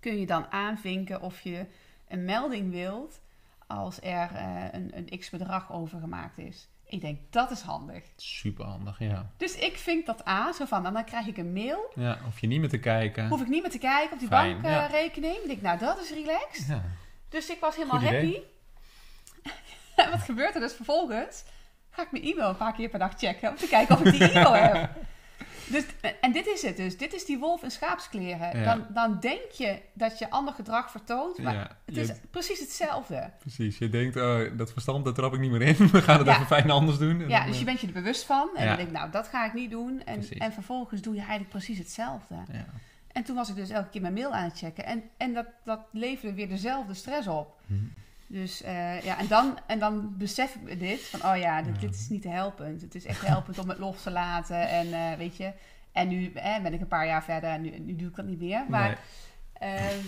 kun 0.00 0.16
je 0.20 0.26
dan 0.26 0.46
aanvinken 0.52 1.22
of 1.22 1.40
je 1.40 1.66
een 2.08 2.24
melding 2.24 2.70
wilt 2.70 3.20
als 3.68 4.00
er 4.02 4.30
eh, 4.34 4.64
een, 4.70 4.90
een 4.94 5.18
x 5.18 5.30
bedrag 5.30 5.72
overgemaakt 5.72 6.38
is. 6.38 6.68
Ik 6.86 7.00
denk 7.00 7.18
dat 7.30 7.50
is 7.50 7.60
handig. 7.60 8.04
Super 8.16 8.64
handig, 8.64 8.98
ja. 8.98 9.30
Dus 9.36 9.56
ik 9.56 9.76
vink 9.76 10.06
dat 10.06 10.24
aan, 10.24 10.54
zo 10.54 10.64
van, 10.64 10.86
en 10.86 10.92
dan 10.92 11.04
krijg 11.04 11.26
ik 11.26 11.36
een 11.36 11.52
mail. 11.52 11.92
Ja, 11.94 12.18
hoef 12.24 12.40
je 12.40 12.46
niet 12.46 12.60
meer 12.60 12.68
te 12.68 12.78
kijken. 12.78 13.28
Hoef 13.28 13.40
ik 13.40 13.48
niet 13.48 13.62
meer 13.62 13.70
te 13.70 13.78
kijken 13.78 14.12
op 14.12 14.18
die 14.18 14.28
Fijn, 14.28 14.56
ja. 14.56 14.60
bankrekening. 14.60 15.36
Ik 15.36 15.46
denk, 15.46 15.62
nou, 15.62 15.78
dat 15.78 16.00
is 16.00 16.10
relaxed. 16.10 16.66
Ja. 16.66 16.82
Dus 17.28 17.50
ik 17.50 17.60
was 17.60 17.76
helemaal 17.76 18.00
Goed 18.00 18.08
happy. 18.08 18.40
en 19.96 20.10
wat 20.10 20.20
gebeurt 20.20 20.54
er 20.54 20.60
dus 20.60 20.74
vervolgens? 20.74 21.44
Ga 21.90 22.02
ik 22.02 22.12
mijn 22.12 22.24
e-mail 22.24 22.48
een 22.48 22.56
paar 22.56 22.72
keer 22.74 22.88
per 22.88 22.98
dag 22.98 23.18
checken 23.18 23.50
om 23.50 23.56
te 23.56 23.68
kijken 23.68 23.94
of 23.94 24.04
ik 24.04 24.12
die 24.12 24.30
e-mail 24.30 24.52
heb. 24.52 24.90
Dus, 25.70 25.84
en 26.20 26.32
dit 26.32 26.46
is 26.46 26.62
het 26.62 26.76
dus. 26.76 26.96
Dit 26.96 27.14
is 27.14 27.24
die 27.24 27.38
wolf 27.38 27.62
in 27.62 27.70
schaapskleren. 27.70 28.58
Ja. 28.58 28.64
Dan, 28.74 28.86
dan 28.94 29.20
denk 29.20 29.50
je 29.50 29.78
dat 29.92 30.18
je 30.18 30.30
ander 30.30 30.54
gedrag 30.54 30.90
vertoont, 30.90 31.38
maar 31.38 31.54
Ja, 31.54 31.76
het 31.84 31.94
je- 31.94 32.00
is 32.00 32.12
precies 32.30 32.60
hetzelfde. 32.60 33.30
Precies, 33.38 33.78
je 33.78 33.88
denkt, 33.88 34.16
oh, 34.16 34.40
dat 34.56 34.72
verstand, 34.72 35.04
daar 35.04 35.14
trap 35.14 35.34
ik 35.34 35.40
niet 35.40 35.50
meer 35.50 35.62
in. 35.62 35.76
We 35.90 36.02
gaan 36.02 36.18
het 36.18 36.26
Ja. 36.26 36.34
even 36.34 36.46
fijn 36.46 36.70
anders 36.70 36.98
doen. 36.98 37.20
En 37.22 37.28
Ja, 37.28 37.38
dan, 37.38 37.46
dus 37.46 37.54
je 37.54 37.60
eh, 37.60 37.66
bent 37.66 37.80
je 37.80 37.86
er 37.86 37.92
bewust 37.92 38.24
van. 38.24 38.48
En 38.56 38.66
dan 38.66 38.76
denk 38.76 38.90
nou, 38.90 39.10
dat 39.10 39.28
ga 39.28 39.46
ik 39.46 39.52
niet 39.54 39.70
doen. 39.70 40.02
En, 40.04 40.14
Precies. 40.18 40.38
en 40.38 40.52
vervolgens 40.52 41.00
doe 41.00 41.12
je 41.14 41.20
eigenlijk 41.20 41.50
precies 41.50 41.78
hetzelfde. 41.78 42.34
ja. 42.52 42.64
En 43.12 43.24
toen 43.24 43.36
was 43.36 43.48
ik 43.48 43.56
dus 43.56 43.70
elke 43.70 43.88
keer 43.88 44.00
mijn 44.00 44.12
mail 44.14 44.32
aan 44.34 44.44
het 44.44 44.58
checken. 44.58 44.84
En, 44.84 45.02
en 45.16 45.34
dat, 45.34 45.46
dat 45.64 45.80
leverde 45.92 46.34
weer 46.34 46.48
dezelfde 46.48 46.94
stress 46.94 47.26
op. 47.28 47.60
Hm. 47.66 47.74
Dus 48.28 48.62
eh, 48.62 49.00
ja, 49.02 49.18
en 49.18 49.26
dan, 49.26 49.58
en 49.66 49.78
dan 49.78 50.16
besef 50.16 50.54
ik 50.54 50.62
me 50.62 50.76
dit. 50.76 51.00
Van, 51.00 51.30
oh 51.30 51.36
ja, 51.36 51.62
dit, 51.62 51.74
Ja. 51.74 51.80
dit 51.80 51.94
is 51.94 52.08
niet 52.08 52.24
helpend. 52.24 52.80
Het 52.80 52.94
is 52.94 53.04
echt 53.04 53.26
helpend 53.26 53.58
om 53.58 53.68
het 53.68 53.78
los 53.78 54.02
te 54.02 54.10
laten. 54.10 54.68
En 54.68 54.92
eh, 54.92 55.16
weet 55.18 55.36
je... 55.36 55.52
En 55.92 56.08
nu 56.08 56.32
eh, 56.32 56.62
ben 56.62 56.72
ik 56.72 56.80
een 56.80 56.88
paar 56.88 57.06
jaar 57.06 57.24
verder 57.24 57.50
en 57.50 57.60
nu, 57.60 57.78
nu 57.78 57.96
doe 57.96 58.08
ik 58.08 58.14
dat 58.16 58.24
niet 58.26 58.38
meer. 58.38 58.64
Maar, 58.68 58.98
Nee. 59.60 60.00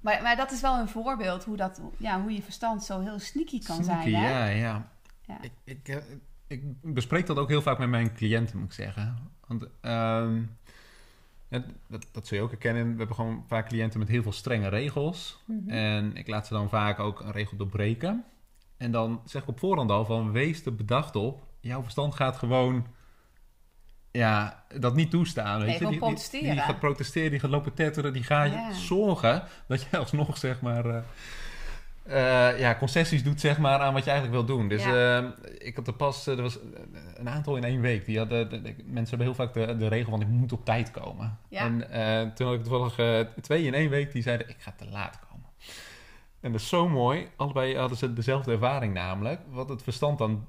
maar, 0.00 0.22
maar 0.22 0.36
dat 0.36 0.52
is 0.52 0.60
wel 0.60 0.78
een 0.78 0.88
voorbeeld 0.88 1.44
hoe, 1.44 1.56
dat, 1.56 1.80
ja, 1.98 2.20
hoe 2.22 2.32
je 2.32 2.42
verstand 2.42 2.84
zo 2.84 3.00
heel 3.00 3.18
sneaky 3.18 3.62
kan 3.62 3.84
Sneaky, 3.84 4.10
zijn. 4.10 4.24
Hè? 4.24 4.28
Ja, 4.38 4.46
ja. 4.46 4.88
Ja. 5.26 5.38
Ik, 5.40 5.52
ik, 5.64 6.02
ik 6.46 6.62
bespreek 6.94 7.26
dat 7.26 7.36
ook 7.38 7.48
heel 7.48 7.62
vaak 7.62 7.78
met 7.78 7.88
mijn 7.88 8.14
cliënten, 8.14 8.58
moet 8.58 8.66
ik 8.66 8.72
zeggen. 8.72 9.30
Want 9.46 9.66
ehm, 9.80 10.42
dat, 11.88 12.06
dat 12.12 12.26
zul 12.26 12.38
je 12.38 12.44
ook 12.44 12.50
herkennen. 12.50 12.92
We 12.92 12.98
hebben 12.98 13.16
gewoon 13.16 13.44
vaak 13.46 13.68
cliënten 13.68 13.98
met 13.98 14.08
heel 14.08 14.22
veel 14.22 14.32
strenge 14.32 14.68
regels. 14.68 15.42
Mhm. 15.46 15.70
En 15.70 16.16
ik 16.16 16.28
laat 16.28 16.46
ze 16.46 16.54
dan 16.54 16.68
vaak 16.68 16.98
ook 16.98 17.20
een 17.20 17.32
regel 17.32 17.56
doorbreken. 17.56 18.24
En 18.76 18.90
dan 18.90 19.20
zeg 19.24 19.42
ik 19.42 19.48
op 19.48 19.58
voorhand 19.58 19.90
al 19.90 20.04
van 20.04 20.32
wees 20.32 20.64
er 20.64 20.74
bedacht 20.74 21.16
op. 21.16 21.46
Jouw 21.60 21.82
verstand 21.82 22.14
gaat 22.14 22.36
gewoon 22.36 22.86
ja, 24.10 24.64
dat 24.78 24.94
niet 24.94 25.10
toestaan. 25.10 25.60
Weet 25.60 25.72
je? 25.72 25.78
Die, 25.78 25.88
die, 25.88 25.98
protesteren. 25.98 26.50
die 26.50 26.60
gaat 26.60 26.78
protesteren, 26.78 27.30
die 27.30 27.40
gaat 27.40 27.50
lopen 27.50 27.74
tetteren, 27.74 28.12
die 28.12 28.22
gaat 28.22 28.52
Ja. 28.52 28.72
zorgen 28.72 29.42
dat 29.68 29.82
je 29.82 29.98
alsnog 29.98 30.38
zeg 30.38 30.60
maar 30.60 30.86
eh, 30.86 31.02
eh, 32.04 32.58
ja, 32.58 32.74
concessies 32.78 33.22
doet 33.24 33.40
zeg 33.40 33.58
maar 33.58 33.78
aan 33.78 33.92
wat 33.94 34.04
je 34.04 34.10
eigenlijk 34.10 34.46
wil 34.46 34.56
doen. 34.56 34.68
Dus 34.68 34.84
eh, 34.84 35.24
ik 35.58 35.76
had 35.76 35.86
er 35.86 35.92
pas, 35.94 36.26
eh, 36.26 36.36
er 36.36 36.42
was 36.42 36.58
een 37.14 37.28
aantal 37.28 37.56
in 37.56 37.64
één 37.64 37.80
week. 37.80 38.04
Die 38.04 38.18
hadden, 38.18 38.50
de- 38.50 38.62
de- 38.62 38.74
mensen 38.84 39.16
hebben 39.18 39.26
heel 39.26 39.46
vaak 39.46 39.54
de, 39.54 39.76
de 39.76 39.88
regel 39.88 40.10
van 40.10 40.20
ik 40.20 40.28
moet 40.28 40.52
op 40.52 40.64
tijd 40.64 40.90
komen. 40.90 41.38
Ja. 41.48 41.70
En 41.90 42.34
toen 42.34 42.46
had 42.46 42.56
ik 42.56 42.62
toevallig 42.64 43.26
twee 43.40 43.64
in 43.64 43.74
één 43.74 43.90
week 43.90 44.12
die 44.12 44.22
zeiden 44.22 44.48
ik 44.48 44.56
ga 44.58 44.72
te 44.76 44.86
laat 44.90 45.18
komen. 45.30 45.46
En 46.40 46.52
dat 46.52 46.60
is 46.60 46.68
zo 46.68 46.88
mooi. 46.88 47.28
Allebei 47.36 47.76
hadden 47.78 47.98
ze 47.98 48.12
dezelfde 48.12 48.52
ervaring 48.52 48.94
namelijk. 48.94 49.40
Wat 49.50 49.68
het 49.68 49.82
verstand 49.82 50.18
dan... 50.18 50.46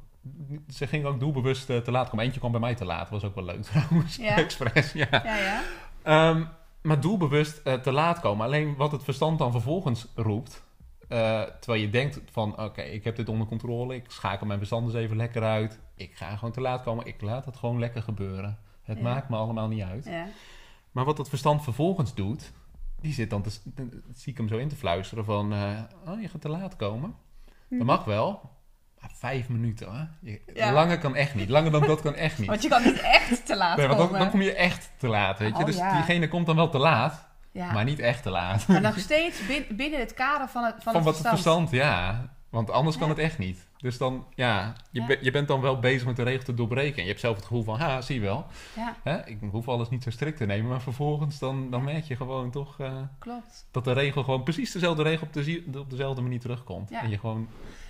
Ze 0.69 0.88
gingen 0.88 1.08
ook 1.08 1.19
doelbewust 1.19 1.66
te 1.66 1.92
laat 1.92 2.10
komen. 2.10 2.25
Eentje 2.25 2.40
kwam 2.40 2.51
bij 2.51 2.60
mij 2.62 2.75
te 2.75 2.86
laat. 2.86 3.10
was 3.10 3.24
ook 3.24 3.36
wel 3.36 3.44
leuk 3.44 3.62
trouwens. 3.72 4.16
Ja. 4.16 4.38
Express, 4.38 4.94
ja. 4.94 5.08
Ja, 5.12 5.36
ja. 5.38 5.62
Ehm, 6.04 6.44
maar 6.81 7.00
doelbewust 7.00 7.63
te 7.84 7.92
laat 7.92 8.19
komen. 8.19 8.46
Alleen 8.46 8.75
wat 8.75 8.92
het 8.92 9.04
verstand 9.04 9.40
dan 9.40 9.51
vervolgens 9.51 10.08
roept... 10.16 10.63
eh, 11.07 11.42
terwijl 11.42 11.81
je 11.81 11.90
denkt 11.90 12.22
van... 12.31 12.60
Oké, 12.62 12.81
ik 12.81 13.04
heb 13.04 13.16
dit 13.16 13.30
onder 13.30 13.48
controle. 13.48 13.96
Ik 13.96 14.06
schakel 14.07 14.46
mijn 14.46 14.57
verstand 14.60 14.86
eens 14.86 14.94
even 14.96 15.18
lekker 15.18 15.44
uit. 15.44 15.80
Ik 15.96 16.16
ga 16.16 16.36
gewoon 16.36 16.54
te 16.54 16.62
laat 16.62 16.84
komen. 16.84 17.06
Ik 17.06 17.22
laat 17.22 17.46
het 17.46 17.57
gewoon 17.57 17.80
lekker 17.80 18.02
gebeuren. 18.02 18.57
Het 18.84 18.98
Ja. 18.98 19.04
maakt 19.04 19.30
me 19.30 19.36
allemaal 19.36 19.68
niet 19.68 19.84
uit. 19.84 20.06
ja. 20.06 20.25
Maar 20.92 21.06
wat 21.06 21.18
het 21.18 21.30
verstand 21.30 21.63
vervolgens 21.63 22.13
doet, 22.13 22.52
die 23.02 23.13
zit 23.13 23.30
dan 23.30 23.42
te, 23.42 23.50
zie 24.13 24.31
ik 24.31 24.38
hem 24.38 24.48
zo 24.48 24.57
in 24.57 24.68
te 24.69 24.75
fluisteren 24.75 25.25
van, 25.25 25.54
eh, 25.54 25.80
oh, 26.07 26.22
je 26.22 26.28
gaat 26.28 26.42
te 26.42 26.50
laat 26.50 26.75
komen. 26.75 27.16
Dat 27.69 27.86
mag 27.86 28.04
wel, 28.04 28.42
maar 29.01 29.12
vijf 29.13 29.50
minuten 29.50 29.88
hoor. 29.88 30.08
Je- 30.22 30.42
Ja. 30.54 30.72
Langer 30.72 30.98
kan 31.00 31.16
echt 31.16 31.36
niet. 31.36 31.50
Langer 31.50 31.72
dan 31.72 31.81
dat 31.88 32.01
kan 32.01 32.13
echt 32.16 32.38
niet. 32.40 32.48
Want 32.54 32.62
je 32.62 32.69
kan 32.69 32.84
niet 32.84 33.00
echt 33.01 33.46
te 33.46 33.56
laat 33.56 33.78
Nee, 33.78 33.88
want 33.88 34.12
dan, 34.12 34.30
kom 34.30 34.42
je 34.42 34.54
echt 34.54 34.92
te 34.98 35.08
laat, 35.08 35.40
weet 35.40 35.54
je. 35.54 35.60
Oh, 35.60 35.66
dus 35.66 35.78
ja. 35.78 35.94
diegene 35.94 36.28
komt 36.28 36.46
dan 36.46 36.56
wel 36.56 36.69
te 36.69 36.78
laat, 36.78 37.28
ja. 37.56 37.72
maar 37.72 37.84
niet 37.84 38.00
echt 38.00 38.24
te 38.24 38.29
laat. 38.29 38.68
Maar 38.68 38.82
nog 38.82 38.98
steeds 39.10 39.48
bin- 39.48 39.65
binnen 39.75 40.00
het 40.00 40.13
kader 40.13 40.48
van 40.48 40.63
het, 40.63 40.74
van 40.74 40.82
Van 40.84 40.96
het 40.96 41.03
wat 41.03 41.18
het 41.18 41.27
verstand. 41.27 41.70
verstand, 41.70 41.84
ja. 41.84 42.34
Want 42.50 42.70
anders 42.72 42.98
kan 42.98 43.10
het 43.10 43.18
echt 43.18 43.38
niet. 43.38 43.68
Dus 43.77 43.98
dan, 43.98 44.25
ja, 44.36 44.74
je, 44.91 45.00
Ja. 45.00 45.06
be- 45.08 45.18
je 45.22 45.32
bent 45.32 45.48
dan 45.48 45.62
wel 45.62 45.79
bezig 45.79 46.06
met 46.08 46.15
de 46.15 46.24
regel 46.24 46.44
te 46.44 46.53
doorbreken. 46.53 46.96
En 46.98 47.01
je 47.03 47.08
hebt 47.10 47.20
zelf 47.20 47.36
het 47.36 47.46
gevoel 47.46 47.63
van, 47.63 47.79
ha, 47.79 48.01
zie 48.01 48.15
je 48.15 48.22
wel. 48.22 48.46
Ja, 48.75 48.96
Hè? 49.03 49.25
Ik 49.27 49.38
hoef 49.51 49.68
alles 49.68 49.89
niet 49.89 50.03
zo 50.03 50.10
strikt 50.10 50.38
te 50.38 50.46
nemen. 50.46 50.70
Maar 50.70 50.82
vervolgens 50.82 51.39
dan, 51.39 51.70
dan 51.72 51.84
merk 51.84 52.03
je 52.06 52.15
gewoon 52.15 52.51
toch... 52.51 52.79
eh, 52.79 52.94
klopt. 53.20 53.68
dat 53.72 53.84
de 53.84 53.91
regel 53.91 54.24
gewoon 54.24 54.44
precies 54.44 54.72
dezelfde 54.72 55.03
regel 55.03 55.27
op, 55.27 55.34
de, 55.34 55.63
op 55.79 55.89
dezelfde 55.89 56.22
manier 56.22 56.39
terugkomt. 56.39 56.91
En 56.91 57.10
je 57.10 57.18
gewoon 57.20 57.48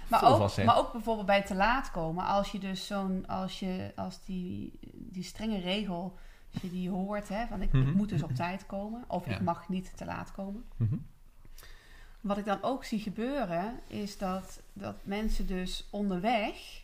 Maar 0.08 0.24
ook, 0.24 0.64
maar 0.66 0.78
ook 0.78 0.92
bijvoorbeeld 0.92 1.28
bij 1.28 1.42
te 1.44 1.56
laat 1.56 1.92
komen. 1.92 2.26
Als 2.26 2.52
je 2.52 2.60
dus 2.60 2.88
zo'n, 2.88 3.28
als 3.28 3.60
je, 3.60 3.92
als 3.96 4.24
die, 4.26 4.80
die 4.94 5.24
strenge 5.24 5.60
regel, 5.60 6.18
als 6.56 6.64
je 6.64 6.70
die 6.78 6.90
hoort, 6.90 7.30
hè, 7.30 7.46
van 7.48 7.62
ik, 7.62 7.74
ik 7.74 7.86
Mhm. 7.86 7.96
moet 7.98 8.10
dus 8.10 8.24
op 8.24 8.36
tijd 8.36 8.66
komen. 8.66 9.04
Of 9.08 9.26
Ja. 9.26 9.34
ik 9.36 9.42
mag 9.42 9.70
niet 9.70 9.98
te 9.98 10.06
laat 10.06 10.32
komen. 10.32 10.66
Mhm. 10.78 10.96
Wat 12.22 12.38
ik 12.38 12.46
dan 12.46 12.58
ook 12.64 12.84
zie 12.84 13.00
gebeuren, 13.00 13.80
is 13.88 14.18
dat, 14.18 14.62
dat 14.74 14.96
mensen 15.04 15.48
dus 15.48 15.88
onderweg 15.92 16.84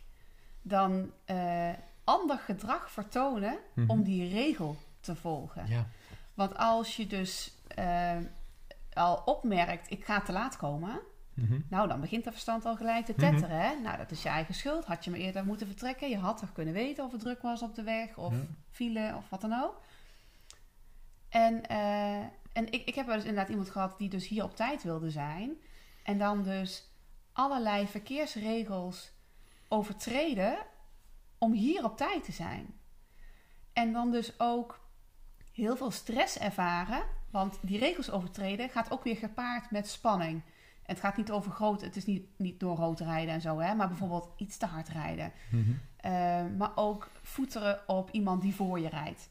dan 0.62 1.10
eh, 1.24 1.70
ander 2.04 2.38
gedrag 2.38 2.90
vertonen 2.90 3.58
Mhm. 3.74 3.90
om 3.90 4.02
die 4.02 4.28
regel 4.32 4.76
te 5.00 5.16
volgen. 5.16 5.66
Ja. 5.66 5.86
Want 6.34 6.56
als 6.56 6.96
je 6.96 7.06
dus 7.06 7.52
eh, 7.68 8.16
al 8.92 9.22
opmerkt, 9.24 9.90
ik 9.90 10.04
ga 10.04 10.20
te 10.20 10.32
laat 10.32 10.56
komen, 10.56 11.00
Mhm. 11.34 11.60
nou 11.68 11.88
dan 11.88 12.00
begint 12.00 12.24
dat 12.24 12.32
verstand 12.32 12.64
al 12.64 12.76
gelijk 12.76 13.04
te 13.04 13.12
Mhm. 13.16 13.20
tetteren. 13.30 13.60
Hè? 13.60 13.74
Nou, 13.80 13.96
dat 13.96 14.10
is 14.10 14.22
je 14.22 14.28
eigen 14.28 14.54
schuld. 14.54 14.84
Had 14.84 15.04
je 15.04 15.10
maar 15.10 15.18
eerder 15.20 15.44
moeten 15.44 15.66
vertrekken. 15.66 16.08
Je 16.08 16.18
had 16.18 16.38
toch 16.38 16.52
kunnen 16.52 16.74
weten 16.74 17.04
of 17.04 17.12
het 17.12 17.20
druk 17.20 17.42
was 17.42 17.62
op 17.62 17.74
de 17.74 17.82
weg 17.82 18.16
of 18.16 18.32
Ja. 18.32 18.40
file 18.70 19.14
of 19.16 19.28
wat 19.28 19.40
dan 19.40 19.62
ook. 19.62 19.80
En, 21.28 21.66
eh, 21.66 22.16
en 22.52 22.66
ik, 22.72 22.84
ik 22.84 22.94
heb 22.94 23.06
wel 23.06 23.14
eens 23.14 23.24
inderdaad 23.24 23.50
iemand 23.50 23.70
gehad 23.70 23.98
die 23.98 24.08
dus 24.08 24.28
hier 24.28 24.44
op 24.44 24.56
tijd 24.56 24.82
wilde 24.82 25.10
zijn. 25.10 25.56
En 26.02 26.18
dan 26.18 26.42
dus 26.42 26.90
allerlei 27.32 27.86
verkeersregels 27.86 29.10
overtreden 29.68 30.56
om 31.38 31.52
hier 31.52 31.84
op 31.84 31.96
tijd 31.96 32.24
te 32.24 32.32
zijn. 32.32 32.74
En 33.72 33.92
dan 33.92 34.10
dus 34.10 34.40
ook 34.40 34.80
heel 35.52 35.76
veel 35.76 35.90
stress 35.90 36.38
ervaren. 36.38 37.02
Want 37.30 37.58
die 37.62 37.78
regels 37.78 38.10
overtreden 38.10 38.68
gaat 38.68 38.90
ook 38.90 39.04
weer 39.04 39.16
gepaard 39.16 39.70
met 39.70 39.88
spanning. 39.88 40.42
Het 40.92 41.00
gaat 41.00 41.16
niet 41.16 41.30
over 41.30 41.50
groot, 41.52 41.80
het 41.80 41.96
is 41.96 42.06
niet, 42.06 42.26
niet 42.36 42.60
door 42.60 42.76
rood 42.76 43.00
rijden 43.00 43.34
en 43.34 43.40
zo, 43.40 43.58
hè, 43.58 43.74
maar 43.74 43.88
bijvoorbeeld 43.88 44.28
iets 44.36 44.56
te 44.56 44.66
hard 44.66 44.88
rijden. 44.88 45.32
Mhm. 45.50 45.70
Eh, 45.96 46.12
maar 46.58 46.70
ook 46.74 47.08
voeteren 47.22 47.80
op 47.86 48.10
iemand 48.10 48.42
die 48.42 48.54
voor 48.54 48.80
je 48.80 48.88
rijdt. 48.88 49.30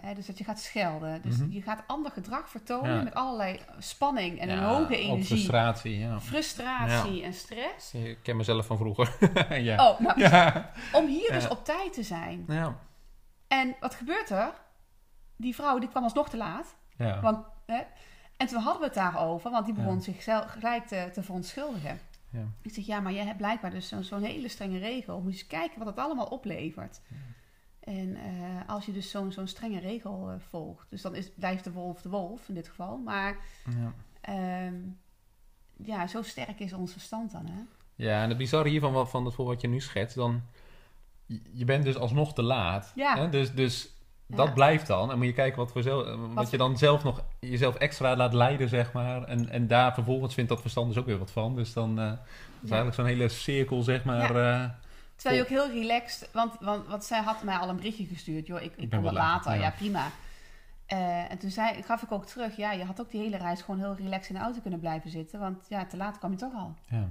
hè, 0.00 0.14
dus 0.14 0.26
dat 0.26 0.38
je 0.38 0.44
gaat 0.44 0.60
schelden. 0.60 1.22
Dus 1.22 1.36
Mhm. 1.36 1.50
je 1.50 1.62
gaat 1.62 1.82
ander 1.86 2.10
gedrag 2.12 2.48
vertonen 2.48 2.94
Ja. 2.96 3.02
met 3.02 3.14
allerlei 3.14 3.60
spanning 3.78 4.38
en 4.40 4.48
een 4.48 4.62
hoge 4.62 4.96
energie. 4.96 5.24
frustratie, 5.24 5.98
ja. 5.98 6.20
Frustratie 6.20 7.22
en 7.22 7.32
stress. 7.34 7.94
Ik 7.94 8.18
ken 8.22 8.36
mezelf 8.36 8.66
van 8.66 8.76
vroeger. 8.76 9.16
ja. 9.70 9.88
Oh, 9.90 10.00
nou, 10.00 10.20
Ja. 10.20 10.70
om 10.92 11.06
hier 11.06 11.32
dus 11.32 11.48
op 11.48 11.64
tijd 11.64 11.92
te 11.92 12.02
zijn. 12.02 12.44
Ja. 12.48 12.78
En 13.48 13.76
wat 13.80 13.94
gebeurt 13.94 14.30
er? 14.30 14.52
Die 15.36 15.54
vrouw 15.54 15.78
die 15.78 15.88
kwam 15.88 16.02
alsnog 16.02 16.28
te 16.28 16.36
laat. 16.36 16.76
Ja. 16.96 17.20
Want, 17.20 17.46
hè, 17.66 17.80
en 18.44 18.50
toen 18.50 18.62
hadden 18.62 18.80
we 18.80 18.86
het 18.86 18.94
daarover, 18.94 19.50
want 19.50 19.64
die 19.64 19.74
begon 19.74 19.94
Ja. 19.94 20.00
zichzelf 20.00 20.44
gelijk 20.50 20.86
te, 20.86 21.10
te 21.12 21.22
verontschuldigen. 21.22 21.98
Ja. 22.30 22.44
Ik 22.62 22.72
zeg, 22.74 22.86
ja, 22.86 23.00
maar 23.00 23.12
jij 23.12 23.24
hebt 23.24 23.36
blijkbaar 23.36 23.70
dus 23.70 23.88
zo'n 23.88 24.02
zo'n 24.04 24.22
hele 24.22 24.48
strenge 24.48 24.78
regel. 24.78 25.20
Moet 25.20 25.32
je 25.32 25.38
eens 25.38 25.46
kijken 25.46 25.78
wat 25.78 25.86
het 25.86 25.98
allemaal 25.98 26.26
oplevert. 26.26 27.00
En 27.80 28.16
eh, 28.16 28.68
als 28.68 28.86
je 28.86 28.92
dus 28.92 29.10
zo'n 29.10 29.32
zo'n 29.32 29.46
strenge 29.46 29.78
regel 29.80 30.30
eh, 30.30 30.34
volgt, 30.48 30.86
dus 30.90 31.02
dan 31.02 31.14
is, 31.14 31.30
blijft 31.34 31.64
de 31.64 31.72
wolf 31.72 32.02
de 32.02 32.08
wolf 32.08 32.48
in 32.48 32.54
dit 32.54 32.68
geval. 32.68 32.96
Maar 32.98 33.36
Ja. 33.78 33.92
ehm, 34.20 34.74
ja, 35.76 36.06
zo 36.06 36.22
sterk 36.22 36.60
is 36.60 36.72
ons 36.72 36.92
verstand 36.92 37.30
dan, 37.32 37.46
hè? 37.46 37.60
Ja, 37.94 38.22
en 38.22 38.28
het 38.28 38.38
bizarre 38.38 38.68
hiervan, 38.68 38.92
wat- 38.92 39.10
van 39.10 39.24
het 39.24 39.34
voor 39.34 39.46
wat 39.46 39.60
je 39.60 39.68
nu 39.68 39.80
schetst, 39.80 40.16
dan... 40.16 40.42
Je 41.52 41.64
bent 41.64 41.84
dus 41.84 41.96
alsnog 41.96 42.34
te 42.34 42.42
laat. 42.42 42.92
Ja. 42.94 43.16
Hè? 43.16 43.28
Dus, 43.28 43.54
dus 43.54 43.94
Ja. 44.26 44.36
dat 44.36 44.54
blijft 44.54 44.86
dan. 44.86 45.10
En 45.10 45.16
moet 45.16 45.26
je 45.26 45.32
kijken 45.32 45.58
wat, 45.58 45.72
voor 45.72 45.82
zelf, 45.82 46.04
wat, 46.16 46.32
Wat- 46.34 46.50
je 46.50 46.56
dan 46.56 46.78
zelf 46.78 47.04
nog 47.04 47.24
jezelf 47.40 47.74
extra 47.74 48.16
laat 48.16 48.32
leiden, 48.32 48.68
zeg 48.68 48.92
maar. 48.92 49.22
En, 49.24 49.48
en 49.48 49.66
daar 49.66 49.94
vervolgens 49.94 50.34
vindt 50.34 50.50
dat 50.50 50.60
verstand 50.60 50.88
dus 50.88 50.98
ook 50.98 51.06
weer 51.06 51.18
wat 51.18 51.30
van. 51.30 51.56
Dus 51.56 51.72
dan 51.72 51.98
eh, 51.98 52.04
is 52.04 52.10
Ja. 52.60 52.60
eigenlijk 52.60 52.94
zo'n 52.94 53.04
hele 53.06 53.28
cirkel, 53.28 53.82
zeg 53.82 54.04
maar. 54.04 54.36
eh, 54.36 54.68
Terwijl 55.16 55.36
je 55.36 55.42
ook 55.42 55.68
heel 55.68 55.80
relaxed, 55.82 56.28
want, 56.32 56.54
want, 56.60 56.86
want 56.86 57.04
zij 57.04 57.20
had 57.22 57.42
mij 57.42 57.56
al 57.56 57.68
een 57.68 57.76
berichtje 57.76 58.06
gestuurd. 58.06 58.46
Joh, 58.46 58.62
ik, 58.62 58.72
ik 58.76 58.76
ben 58.76 58.88
kom 58.88 59.02
wel 59.02 59.12
wat 59.12 59.12
later, 59.22 59.58
ja, 59.60 59.70
prima. 59.70 60.10
Eh, 60.86 61.30
en 61.30 61.38
toen 61.38 61.50
zei, 61.50 61.82
gaf 61.82 62.02
ik 62.02 62.12
ook 62.12 62.26
terug, 62.26 62.56
ja, 62.56 62.72
je 62.72 62.84
had 62.84 63.00
ook 63.00 63.10
die 63.10 63.20
hele 63.20 63.36
reis 63.36 63.62
gewoon 63.62 63.80
heel 63.80 63.94
relaxed 63.94 64.28
in 64.28 64.34
de 64.34 64.40
auto 64.40 64.60
kunnen 64.60 64.80
blijven 64.80 65.10
zitten. 65.10 65.40
Want 65.40 65.66
ja, 65.68 65.84
te 65.86 65.96
laat 65.96 66.18
kwam 66.18 66.30
je 66.30 66.36
toch 66.36 66.54
al. 66.54 66.74
ja. 66.90 67.10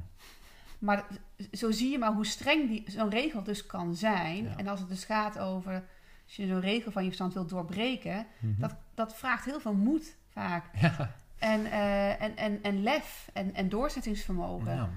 Maar 0.79 1.03
zo 1.51 1.71
zie 1.71 1.91
je 1.91 1.97
maar 1.97 2.13
hoe 2.13 2.25
streng 2.25 2.69
die, 2.69 2.83
zo'n 2.87 3.09
regel 3.09 3.43
dus 3.43 3.65
kan 3.65 3.95
zijn. 3.95 4.53
En 4.57 4.67
als 4.67 4.79
het 4.79 4.89
dus 4.89 5.05
gaat 5.05 5.39
over, 5.39 5.83
als 6.25 6.35
je 6.35 6.47
zo'n 6.47 6.59
regel 6.59 6.91
van 6.91 7.01
je 7.01 7.07
verstand 7.07 7.33
wilt 7.33 7.49
doorbreken, 7.49 8.25
Mhm. 8.39 8.61
dat, 8.61 8.75
dat 8.93 9.15
vraagt 9.15 9.45
heel 9.45 9.59
veel 9.59 9.73
moed 9.73 10.15
vaak. 10.29 10.65
Ja. 10.81 11.11
En, 11.39 11.65
eh, 11.65 12.21
en, 12.21 12.37
en, 12.37 12.59
en 12.63 12.83
lef 12.83 13.29
en, 13.33 13.53
en 13.53 13.69
doorzettingsvermogen. 13.69 14.75
Ja. 14.75 14.89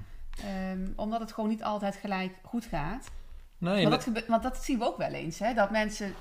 Ehm, 0.45 0.87
omdat 0.97 1.21
het 1.21 1.33
gewoon 1.33 1.51
niet 1.51 1.63
altijd 1.63 1.97
gelijk 1.97 2.35
goed 2.43 2.65
gaat. 2.65 3.11
Nee, 3.59 3.71
want, 3.71 3.83
dat- 3.83 3.91
dat 3.93 4.03
gebe- 4.03 4.25
want 4.31 4.43
dat 4.43 4.65
zien 4.65 4.79
we 4.79 4.85
ook 4.85 4.97
wel 4.97 5.13
eens. 5.13 5.39
Hè? 5.39 5.55
Dat 5.55 5.71
mensen, 5.71 6.15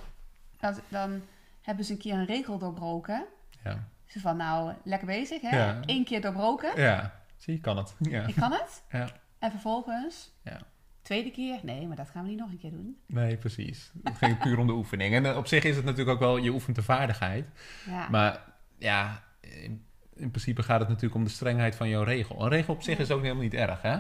dat, 0.60 0.82
dan 0.88 1.22
hebben 1.62 1.86
ze 1.86 1.92
een 1.92 1.98
keer 2.00 2.14
een 2.14 2.26
regel 2.26 2.58
doorbroken. 2.58 3.26
ja. 3.64 3.88
Ze 4.06 4.20
van, 4.20 4.38
nou, 4.38 4.74
lekker 4.84 5.08
bezig 5.08 5.42
hè. 5.42 5.56
Ja. 5.58 5.80
Eén 5.86 6.04
keer 6.06 6.22
doorbroken. 6.22 6.82
ja, 6.82 7.20
zie 7.38 7.54
je, 7.54 7.60
kan 7.60 7.78
het. 7.78 7.96
Ja. 8.00 8.26
Ik 8.28 8.36
kan 8.36 8.52
het. 8.52 8.84
Ja. 8.92 9.08
En 9.40 9.52
vervolgens, 9.52 10.32
Ja. 10.44 10.60
Tweede 11.06 11.32
keer. 11.32 11.60
Nee, 11.64 11.88
maar 11.88 11.96
dat 11.96 12.10
gaan 12.10 12.24
we 12.24 12.30
niet 12.30 12.40
nog 12.40 12.50
een 12.50 12.58
keer 12.58 12.72
doen. 12.72 12.98
Nee, 13.08 13.38
precies. 13.38 13.92
Het 14.04 14.18
ging 14.18 14.38
puur 14.38 14.58
om 14.60 14.68
de 14.68 14.74
oefening. 14.74 15.14
En 15.16 15.26
eh, 15.26 15.38
op 15.38 15.48
zich 15.48 15.64
is 15.64 15.76
het 15.76 15.86
natuurlijk 15.86 16.12
ook 16.12 16.20
wel, 16.20 16.38
je 16.38 16.50
oefent 16.50 16.76
de 16.76 16.84
vaardigheid. 16.84 17.46
Ja. 17.86 18.08
Maar 18.10 18.40
ja, 18.78 19.24
in, 19.42 19.84
in 20.16 20.30
principe 20.30 20.64
gaat 20.64 20.80
het 20.80 20.88
natuurlijk 20.88 21.16
om 21.16 21.24
de 21.24 21.30
strengheid 21.30 21.76
van 21.76 21.90
jouw 21.90 22.04
regel. 22.04 22.42
Een 22.44 22.50
regel 22.50 22.74
op 22.74 22.82
zich 22.84 22.98
Ja. 22.98 23.04
is 23.04 23.12
ook 23.12 23.22
helemaal 23.22 23.44
niet 23.44 23.54
erg, 23.54 23.82
hè? 23.82 23.98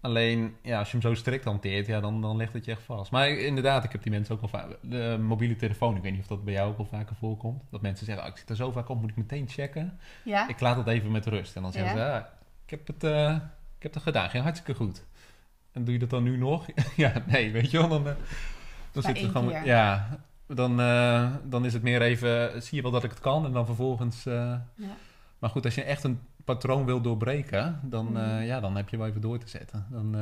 Alleen, 0.00 0.56
ja, 0.62 0.78
als 0.78 0.90
je 0.90 0.98
hem 0.98 1.02
zo 1.10 1.14
strikt 1.14 1.44
hanteert, 1.44 1.86
ja, 1.86 2.00
dan, 2.00 2.20
dan 2.20 2.36
ligt 2.36 2.52
het 2.52 2.64
je 2.64 2.70
echt 2.70 2.82
vast. 2.82 3.10
Maar 3.10 3.28
inderdaad, 3.28 3.84
ik 3.84 3.92
heb 3.92 4.02
die 4.02 4.12
mensen 4.12 4.34
ook 4.34 4.40
wel 4.40 4.50
vaak... 4.50 4.76
De 4.82 5.18
mobiele 5.20 5.56
telefoon, 5.56 5.96
ik 5.96 6.02
weet 6.02 6.12
niet 6.12 6.20
of 6.20 6.26
dat 6.26 6.44
bij 6.44 6.52
jou 6.54 6.70
ook 6.70 6.76
wel 6.76 6.86
vaker 6.86 7.16
voorkomt. 7.16 7.62
Dat 7.70 7.82
mensen 7.82 8.06
zeggen, 8.06 8.24
oh, 8.24 8.30
ik 8.30 8.36
zit 8.36 8.50
er 8.50 8.56
zo 8.56 8.70
vaak 8.70 8.88
op, 8.88 9.00
moet 9.00 9.10
ik 9.10 9.16
meteen 9.16 9.48
checken? 9.48 9.98
ja. 10.24 10.48
Ik 10.48 10.60
laat 10.60 10.76
het 10.76 10.86
even 10.86 11.10
met 11.10 11.26
rust. 11.26 11.56
En 11.56 11.62
dan 11.62 11.72
zeggen 11.72 11.96
Ja. 11.96 12.04
ze, 12.04 12.10
ja, 12.10 12.32
ik 12.64 12.70
heb 12.70 12.86
het, 12.86 13.04
eh, 13.04 13.34
ik 13.76 13.82
heb 13.82 13.94
het 13.94 14.02
gedaan, 14.02 14.30
ging 14.30 14.42
hartstikke 14.42 14.74
goed. 14.84 15.04
En 15.72 15.84
doe 15.84 15.92
je 15.92 16.00
dat 16.00 16.10
dan 16.10 16.22
nu 16.22 16.36
nog? 16.36 16.66
ja, 16.96 17.22
nee, 17.26 17.52
weet 17.52 17.70
je 17.70 17.78
wel, 17.78 17.88
dan... 17.88 18.06
eh, 18.08 18.14
dan 18.92 19.02
we 19.02 19.12
één 19.12 19.30
gewoon... 19.30 19.48
keer. 19.48 19.66
Ja, 19.66 20.18
dan, 20.46 20.80
eh, 20.80 21.30
dan 21.44 21.64
is 21.64 21.72
het 21.72 21.82
meer 21.82 22.02
even, 22.02 22.62
zie 22.62 22.76
je 22.76 22.82
wel 22.82 22.90
dat 22.90 23.04
ik 23.04 23.10
het 23.10 23.20
kan? 23.20 23.44
En 23.44 23.52
dan 23.52 23.66
vervolgens... 23.66 24.26
eh, 24.26 24.34
Ja. 24.74 24.96
maar 25.38 25.50
goed, 25.50 25.64
als 25.64 25.74
je 25.74 25.82
echt 25.82 26.04
een 26.04 26.20
patroon 26.44 26.84
wil 26.84 27.00
doorbreken, 27.00 27.80
dan, 27.82 28.18
eh, 28.18 28.46
ja, 28.46 28.60
dan 28.60 28.76
heb 28.76 28.88
je 28.88 28.96
wel 28.96 29.06
even 29.06 29.20
door 29.20 29.38
te 29.38 29.48
zetten. 29.48 29.86
Dan, 29.90 30.14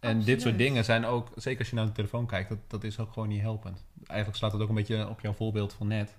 en 0.00 0.20
dit 0.22 0.40
soort 0.42 0.58
dingen 0.58 0.84
zijn 0.84 1.04
ook, 1.06 1.28
zeker 1.36 1.58
als 1.58 1.68
je 1.70 1.74
naar 1.76 1.86
de 1.86 1.92
telefoon 1.92 2.26
kijkt, 2.26 2.48
dat, 2.48 2.58
dat 2.66 2.84
is 2.84 2.98
ook 2.98 3.12
gewoon 3.12 3.28
niet 3.28 3.40
helpend. 3.40 3.84
Eigenlijk 4.06 4.38
slaat 4.38 4.52
het 4.52 4.60
ook 4.62 4.68
een 4.68 4.74
beetje 4.74 5.08
op 5.08 5.20
jouw 5.20 5.32
voorbeeld 5.32 5.72
van 5.72 5.86
net. 5.86 6.16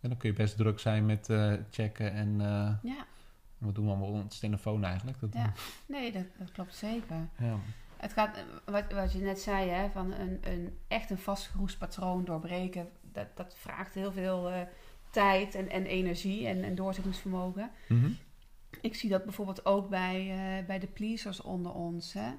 En 0.00 0.08
dan 0.08 0.18
kun 0.18 0.30
je 0.30 0.36
best 0.36 0.56
druk 0.56 0.78
zijn 0.78 1.06
met 1.06 1.28
checken 1.70 2.12
en 2.12 2.38
ja. 2.82 3.06
Wat 3.60 3.74
doen 3.74 3.84
we 3.84 3.90
allemaal 3.90 4.08
op 4.08 4.14
ons 4.22 4.38
telefoon 4.38 4.84
eigenlijk. 4.84 5.20
Dat, 5.20 5.32
Ja. 5.32 5.52
Nee, 5.86 6.12
dat, 6.12 6.24
dat 6.38 6.52
klopt 6.52 6.74
zeker. 6.74 7.28
ja. 7.38 7.56
Het 7.96 8.12
gaat, 8.12 8.44
wat, 8.64 8.92
wat 8.92 9.12
je 9.12 9.18
net 9.18 9.40
zei, 9.40 9.68
hè, 9.70 9.90
van 9.90 10.12
een, 10.12 10.38
een 10.40 10.78
echt 10.88 11.10
een 11.10 11.18
vastgeroest 11.18 11.78
patroon 11.78 12.24
doorbreken. 12.24 12.88
Dat, 13.12 13.26
dat 13.36 13.54
vraagt 13.58 13.94
heel 13.94 14.12
veel 14.12 14.50
eh, 14.50 14.60
tijd 15.10 15.54
en, 15.54 15.68
en 15.70 15.86
energie 15.86 16.46
en, 16.46 16.64
en 16.64 16.74
doorzettingsvermogen. 16.74 17.70
Mhm. 17.88 18.10
Ik 18.80 18.94
zie 18.94 19.10
dat 19.10 19.24
bijvoorbeeld 19.24 19.64
ook 19.66 19.88
bij, 19.88 20.20
eh, 20.30 20.66
bij 20.66 20.78
de 20.78 20.86
pleasers 20.86 21.40
onder 21.42 21.72
ons. 21.72 22.12
Hè. 22.12 22.30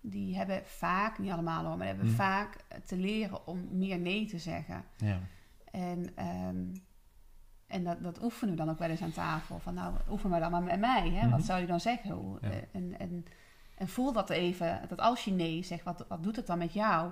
Die 0.00 0.36
hebben 0.36 0.62
vaak, 0.64 1.18
niet 1.18 1.30
allemaal 1.30 1.64
hoor, 1.64 1.76
maar 1.76 1.86
hebben 1.86 2.06
Mhm. 2.06 2.14
vaak 2.14 2.56
te 2.84 2.96
leren 2.96 3.46
om 3.46 3.68
meer 3.70 3.98
nee 3.98 4.26
te 4.26 4.38
zeggen. 4.38 4.84
ja. 4.96 5.20
En, 5.70 6.06
ehm, 6.16 6.56
en 7.74 7.84
dat, 7.84 8.02
dat 8.02 8.22
oefenen 8.22 8.54
we 8.54 8.60
dan 8.60 8.70
ook 8.70 8.78
wel 8.78 8.88
eens 8.90 9.02
aan 9.02 9.12
tafel. 9.12 9.58
Van 9.58 9.74
nou, 9.74 9.94
oefen 10.10 10.30
maar 10.30 10.40
dan 10.40 10.50
maar 10.50 10.62
met 10.62 10.80
mij. 10.80 11.10
Hè? 11.10 11.20
Mhm. 11.26 11.30
Wat 11.30 11.44
zou 11.44 11.60
je 11.60 11.66
dan 11.66 11.80
zeggen? 11.80 12.10
Hoe, 12.10 12.38
Ja. 12.40 12.50
eh, 12.50 12.56
en, 12.72 12.98
en, 12.98 13.26
en 13.74 13.88
voel 13.88 14.12
dat 14.12 14.30
even. 14.30 14.80
Dat 14.88 15.00
als 15.00 15.24
je 15.24 15.30
nee 15.30 15.62
zegt, 15.62 15.82
wat, 15.84 16.04
wat 16.08 16.22
doet 16.22 16.36
het 16.36 16.46
dan 16.46 16.58
met 16.58 16.72
jou? 16.72 17.10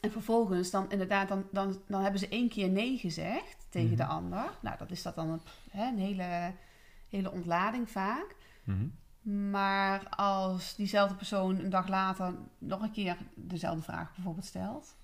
En 0.00 0.10
vervolgens, 0.10 0.70
dan 0.70 0.90
inderdaad, 0.90 1.28
dan, 1.28 1.44
dan, 1.52 1.78
dan 1.86 2.00
hebben 2.02 2.20
ze 2.20 2.28
één 2.28 2.48
keer 2.48 2.68
nee 2.70 2.98
gezegd 2.98 3.66
tegen 3.68 3.88
Mhm. 3.88 3.96
de 3.96 4.04
ander. 4.04 4.44
Nou, 4.60 4.76
dat 4.78 4.90
is 4.90 5.02
dat 5.02 5.14
dan 5.14 5.28
een, 5.30 5.40
hè, 5.70 5.86
een 5.88 5.98
hele, 5.98 6.52
hele 7.08 7.30
ontlading 7.30 7.90
vaak. 7.90 8.36
Mhm. 8.64 8.86
Maar 9.50 10.08
als 10.08 10.74
diezelfde 10.76 11.14
persoon 11.14 11.58
een 11.58 11.70
dag 11.70 11.88
later 11.88 12.34
nog 12.58 12.82
een 12.82 12.90
keer 12.92 13.16
dezelfde 13.34 13.82
vraag 13.82 14.14
bijvoorbeeld 14.14 14.46
stelt, 14.46 14.96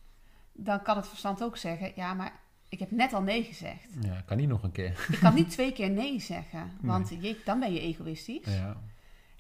dan 0.53 0.83
kan 0.83 0.97
het 0.97 1.09
verstand 1.09 1.43
ook 1.43 1.57
zeggen: 1.57 1.93
Ja, 1.95 2.15
maar 2.15 2.40
ik 2.71 2.79
heb 2.79 2.91
net 2.91 3.13
al 3.13 3.23
nee 3.23 3.43
gezegd. 3.45 3.89
ja, 4.01 4.21
kan 4.27 4.37
niet 4.37 4.49
nog 4.49 4.63
een 4.63 4.73
keer. 4.73 5.07
Ik 5.13 5.19
kan 5.21 5.35
niet 5.35 5.51
twee 5.51 5.73
keer 5.73 5.91
nee 5.91 6.21
zeggen, 6.21 6.71
want 6.81 7.09
je, 7.09 7.41
dan 7.45 7.61
ben 7.61 7.73
je 7.73 7.81
egoïstisch. 7.81 8.47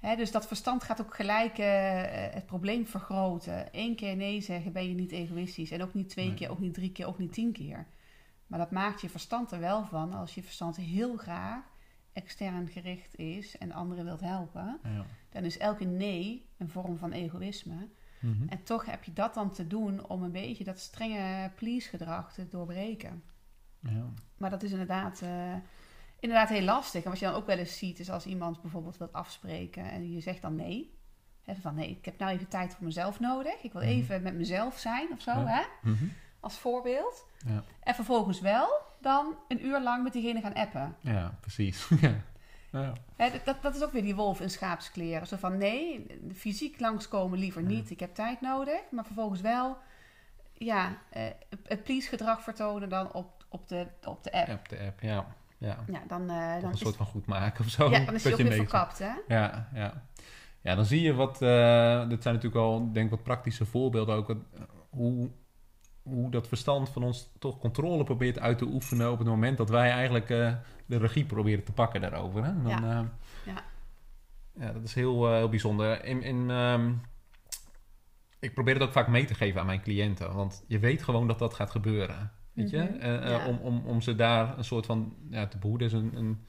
Ja. 0.01 0.17
Dus 0.17 0.31
dat 0.31 0.47
verstand 0.47 0.85
gaat 0.85 1.01
ook 1.01 1.15
gelijk 1.15 1.59
eh, 1.59 2.03
het 2.35 2.47
probleem 2.47 2.87
vergroten. 2.87 3.69
Eén 3.73 3.97
keer 3.97 4.17
nee 4.17 4.41
zeggen 4.41 4.73
ben 4.73 4.89
je 4.89 4.95
niet 4.95 5.13
egoïstisch. 5.13 5.71
En 5.71 5.83
ook 5.83 5.95
niet 5.95 6.09
twee 6.09 6.27
Nee. 6.27 6.35
keer, 6.35 6.51
ook 6.51 6.59
niet 6.61 6.75
drie 6.75 6.93
keer, 6.93 7.07
ook 7.07 7.19
niet 7.19 7.33
tien 7.33 7.53
keer. 7.53 7.87
Maar 8.47 8.59
dat 8.59 8.71
maakt 8.71 9.01
je 9.01 9.09
verstand 9.09 9.53
er 9.53 9.61
wel 9.61 9.85
van 9.85 10.13
als 10.13 10.35
je 10.35 10.43
verstand 10.43 10.77
heel 10.77 11.17
graag 11.17 11.63
extern 12.13 12.69
gericht 12.69 13.17
is 13.19 13.59
en 13.59 13.73
anderen 13.73 14.05
wilt 14.05 14.21
helpen. 14.21 14.79
Ja. 14.83 15.07
Dan 15.31 15.45
is 15.45 15.59
elke 15.59 15.85
nee 15.85 16.47
een 16.59 16.69
vorm 16.69 16.97
van 16.99 17.13
egoïsme. 17.13 17.89
Mhm. 18.21 18.49
En 18.49 18.63
toch 18.63 18.85
heb 18.85 19.05
je 19.05 19.13
dat 19.13 19.35
dan 19.35 19.51
te 19.53 19.67
doen 19.67 20.07
om 20.09 20.23
een 20.23 20.33
beetje 20.33 20.65
dat 20.65 20.79
strenge 20.79 21.51
please-gedrag 21.55 22.33
te 22.33 22.49
doorbreken. 22.49 23.23
ja. 23.81 24.05
Maar 24.37 24.51
dat 24.51 24.63
is 24.63 24.71
inderdaad, 24.71 25.21
eh, 25.23 25.55
inderdaad 26.21 26.49
heel 26.49 26.63
lastig. 26.63 27.05
En 27.05 27.11
wat 27.11 27.19
je 27.19 27.25
dan 27.27 27.35
ook 27.35 27.47
wel 27.47 27.59
eens 27.59 27.79
ziet, 27.79 27.99
is 27.99 28.11
als 28.11 28.27
iemand 28.27 28.61
bijvoorbeeld 28.63 28.97
wilt 28.97 29.13
afspreken 29.13 29.91
en 29.91 30.13
je 30.13 30.21
zegt 30.21 30.43
dan 30.43 30.55
nee. 30.57 30.99
Hè, 31.45 31.55
van 31.55 31.75
nee, 31.75 31.91
ik 31.91 32.05
heb 32.05 32.19
nou 32.19 32.33
even 32.33 32.49
tijd 32.49 32.75
voor 32.75 32.85
mezelf 32.85 33.21
nodig. 33.21 33.63
Ik 33.63 33.73
wil 33.73 33.83
Mhm. 33.83 33.91
even 33.91 34.23
met 34.23 34.35
mezelf 34.35 34.79
zijn 34.79 35.09
of 35.13 35.21
zo, 35.21 35.31
Ja. 35.31 35.47
hè? 35.47 35.91
Mhm. 35.91 36.05
als 36.41 36.59
voorbeeld. 36.59 37.27
Ja. 37.47 37.65
En 37.83 37.95
vervolgens 37.95 38.41
wel 38.41 38.69
dan 39.01 39.35
een 39.49 39.67
uur 39.67 39.81
lang 39.83 40.03
met 40.03 40.13
diegene 40.13 40.41
gaan 40.41 40.55
appen. 40.55 40.97
ja, 41.01 41.39
precies. 41.41 41.89
ja. 42.01 42.15
Ja. 42.73 42.93
Dat- 43.17 43.45
dat, 43.45 43.63
dat 43.63 43.75
is 43.75 43.83
ook 43.83 43.93
weer 43.93 44.03
die 44.03 44.15
wolf 44.15 44.41
in 44.41 44.51
schaapskleren. 44.51 45.27
Zo 45.27 45.37
van 45.37 45.59
nee, 45.59 46.07
fysiek 46.35 46.81
langskomen 46.81 47.39
liever 47.39 47.63
Ja. 47.63 47.69
niet. 47.69 47.91
Ik 47.91 48.01
heb 48.01 48.15
tijd 48.15 48.41
nodig. 48.41 48.81
Maar 48.91 49.05
vervolgens 49.05 49.41
wel 49.41 49.77
ja, 50.55 50.97
eh, 51.11 51.23
het 51.65 51.83
please 51.83 52.09
gedrag 52.09 52.43
vertonen 52.43 52.89
dan 52.89 53.13
op, 53.13 53.45
op, 53.49 53.69
de, 53.69 53.87
op 54.05 54.25
de 54.25 54.33
app. 54.33 54.49
App 54.49 54.69
de 54.69 54.79
app, 54.87 55.01
ja. 55.01 55.27
ja. 55.59 55.77
Ja, 55.87 56.01
dan, 56.09 56.21
eh, 56.31 56.53
dan 56.55 56.65
een 56.65 56.73
is, 56.73 56.79
soort 56.79 56.97
van 56.97 57.07
goed 57.07 57.27
maken 57.27 57.65
of 57.65 57.71
zo. 57.71 57.91
ja, 57.91 58.05
dan 58.05 58.15
is 58.15 58.23
dat 58.23 58.33
ook 58.33 58.39
je 58.39 58.45
weer 58.45 58.53
verkapt, 58.55 58.99
hè? 58.99 59.13
Ja, 59.29 59.69
ja. 59.75 60.03
ja, 60.61 60.75
dan 60.75 60.85
zie 60.85 61.01
je 61.03 61.15
wat. 61.15 61.43
eh 61.43 62.09
dit 62.09 62.23
zijn 62.23 62.35
natuurlijk 62.35 62.63
al, 62.63 62.93
denk 62.93 63.05
ik, 63.05 63.11
wat 63.11 63.23
praktische 63.23 63.65
voorbeelden 63.67 64.15
ook. 64.17 64.27
wat- 64.27 64.37
hoe, 64.91 65.31
hoe 66.03 66.31
dat 66.31 66.49
verstand 66.49 66.89
van 66.89 67.03
ons 67.03 67.31
toch 67.39 67.59
controle 67.59 68.05
probeert 68.05 68.39
uit 68.39 68.59
te 68.59 68.65
oefenen 68.67 69.11
op 69.13 69.19
het 69.19 69.27
moment 69.29 69.57
dat 69.57 69.69
wij 69.71 69.91
eigenlijk 69.91 70.31
eh, 70.31 70.55
de 70.87 70.97
regie 70.99 71.25
proberen 71.25 71.65
te 71.65 71.73
pakken 71.73 72.01
daarover. 72.01 72.45
Hè? 72.45 72.63
Dan, 72.63 72.71
Ja. 72.71 73.01
eh, 73.01 73.07
Ja. 73.55 73.63
ja, 74.67 74.73
dat 74.73 74.83
is 74.83 74.95
heel, 74.95 75.27
eh, 75.29 75.35
heel 75.37 75.49
bijzonder. 75.49 76.05
In, 76.05 76.23
in, 76.23 76.51
ehm, 76.51 76.93
ik 78.39 78.55
probeer 78.55 78.75
het 78.75 78.83
ook 78.83 78.93
vaak 78.93 79.09
mee 79.09 79.25
te 79.25 79.35
geven 79.35 79.61
aan 79.61 79.67
mijn 79.67 79.83
cliënten, 79.83 80.35
want 80.35 80.65
je 80.67 80.79
weet 80.79 81.03
gewoon 81.03 81.27
dat 81.27 81.39
dat 81.39 81.55
gaat 81.55 81.71
gebeuren. 81.71 82.33
Weet 82.53 82.71
je? 82.71 82.79
Mhm. 82.79 83.07
Ja. 83.29 83.47
om, 83.47 83.57
om, 83.57 83.83
om 83.87 84.01
ze 84.01 84.15
daar 84.15 84.59
een 84.59 84.65
soort 84.65 84.87
van 84.87 85.17
ja, 85.31 85.47
te 85.47 85.59
behoeden 85.59 85.87
is 85.87 85.93
een, 85.93 86.17
een, 86.17 86.45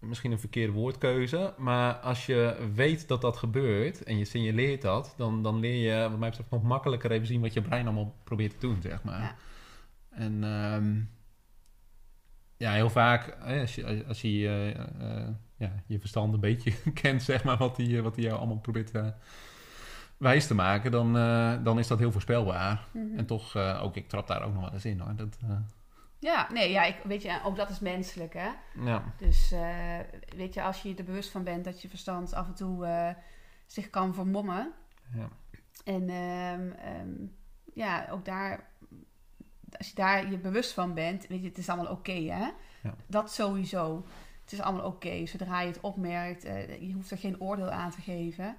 misschien 0.00 0.32
een 0.32 0.38
verkeerde 0.38 0.72
woordkeuze. 0.72 1.54
Maar 1.58 1.94
als 1.94 2.26
je 2.26 2.68
weet 2.74 3.08
dat 3.08 3.20
dat 3.20 3.36
gebeurt 3.36 4.02
en 4.02 4.18
je 4.18 4.24
signaleert 4.24 4.82
dat, 4.82 5.14
dan, 5.16 5.42
dan 5.42 5.58
leer 5.60 5.92
je 5.92 6.08
wat 6.10 6.18
mij 6.18 6.28
betreft 6.28 6.50
nog 6.50 6.62
makkelijker 6.62 7.10
even 7.10 7.26
zien 7.26 7.40
wat 7.40 7.52
je 7.52 7.62
brein 7.62 7.86
allemaal 7.86 8.14
probeert 8.24 8.50
te 8.50 8.66
doen, 8.66 8.82
zeg 8.82 9.02
maar. 9.02 9.20
Ja. 9.20 9.34
En 10.10 10.44
ehm, 10.44 11.00
ja, 12.56 12.72
heel 12.72 12.90
vaak, 12.90 13.36
als 13.62 13.74
je, 13.74 14.04
als 14.08 14.20
je 14.20 14.28
eh, 14.28 15.18
eh, 15.18 15.28
ja, 15.56 15.82
je 15.86 15.98
verstand 15.98 16.34
een 16.34 16.40
beetje 16.40 16.72
kent, 17.02 17.22
zeg 17.22 17.44
maar, 17.44 17.56
wat 17.56 17.76
die, 17.76 18.02
wat 18.02 18.14
die 18.14 18.24
jou 18.24 18.38
allemaal 18.38 18.58
probeert 18.58 18.90
eh, 18.90 19.08
wijs 20.20 20.46
te 20.46 20.54
maken, 20.54 20.90
dan, 20.90 21.16
eh, 21.16 21.52
dan 21.62 21.78
is 21.78 21.86
dat 21.86 21.98
heel 21.98 22.12
voorspelbaar. 22.12 22.86
Mhm. 22.92 23.18
En 23.18 23.26
toch, 23.26 23.54
eh, 23.54 23.80
ook 23.82 23.96
ik 23.96 24.08
trap 24.08 24.26
daar 24.26 24.42
ook 24.42 24.52
nog 24.52 24.62
wel 24.62 24.72
eens 24.72 24.84
in 24.84 25.00
hoor. 25.00 25.16
Dat, 25.16 25.38
eh, 25.42 25.56
Ja, 26.20 26.48
nee, 26.52 26.70
ja, 26.70 26.84
ik, 26.84 26.96
weet 27.04 27.22
je, 27.22 27.40
ook 27.44 27.56
dat 27.56 27.70
is 27.70 27.78
menselijk, 27.78 28.34
hè. 28.34 28.50
ja. 28.84 29.14
Dus 29.16 29.52
eh, 29.52 29.98
weet 30.36 30.54
je, 30.54 30.62
als 30.62 30.82
je 30.82 30.94
er 30.94 31.04
bewust 31.04 31.30
van 31.30 31.44
bent 31.44 31.64
dat 31.64 31.82
je 31.82 31.88
verstand 31.88 32.32
af 32.32 32.46
en 32.46 32.54
toe 32.54 32.86
eh, 32.86 33.10
zich 33.66 33.90
kan 33.90 34.14
vermommen. 34.14 34.72
Ja. 35.14 35.28
En 35.84 36.08
ehm, 36.08 36.70
ehm, 36.70 37.26
ja, 37.74 38.08
ook 38.10 38.24
daar, 38.24 38.70
als 39.78 39.88
je 39.88 39.94
daar 39.94 40.30
je 40.30 40.38
bewust 40.38 40.72
van 40.72 40.94
bent, 40.94 41.26
weet 41.26 41.42
je, 41.42 41.48
het 41.48 41.58
is 41.58 41.68
allemaal 41.68 41.92
oké, 41.92 42.12
hè? 42.12 42.50
Ja. 42.82 42.94
Dat 43.06 43.32
sowieso. 43.32 44.06
Het 44.42 44.52
is 44.52 44.60
allemaal 44.60 44.86
oké. 44.86 45.26
Zodra 45.26 45.60
je 45.60 45.66
het 45.66 45.80
opmerkt, 45.80 46.44
eh, 46.44 46.80
je 46.80 46.92
hoeft 46.92 47.10
er 47.10 47.18
geen 47.18 47.40
oordeel 47.40 47.70
aan 47.70 47.90
te 47.90 48.00
geven. 48.00 48.56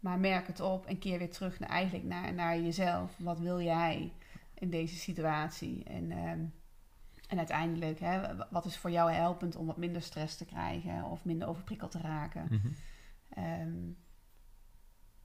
Maar 0.00 0.18
merk 0.18 0.46
het 0.46 0.60
op 0.60 0.86
en 0.86 0.98
keer 0.98 1.18
weer 1.18 1.30
terug 1.30 1.58
naar, 1.58 1.68
eigenlijk 1.68 2.04
naar, 2.04 2.34
naar 2.34 2.60
jezelf. 2.60 3.16
Wat 3.18 3.38
wil 3.38 3.60
jij 3.60 4.12
in 4.54 4.70
deze 4.70 4.96
situatie? 4.96 5.84
En, 5.84 6.10
ehm, 6.10 6.40
en 7.32 7.38
uiteindelijk, 7.38 8.00
hè, 8.00 8.20
wat 8.50 8.64
is 8.64 8.76
voor 8.76 8.90
jou 8.90 9.12
helpend 9.12 9.56
om 9.56 9.66
wat 9.66 9.76
minder 9.76 10.02
stress 10.02 10.36
te 10.36 10.44
krijgen 10.44 11.04
of 11.04 11.24
minder 11.24 11.48
overprikkeld 11.48 11.90
te 11.90 11.98
raken? 12.00 12.46
Mhm. 12.50 12.68
Ehm, 13.28 13.72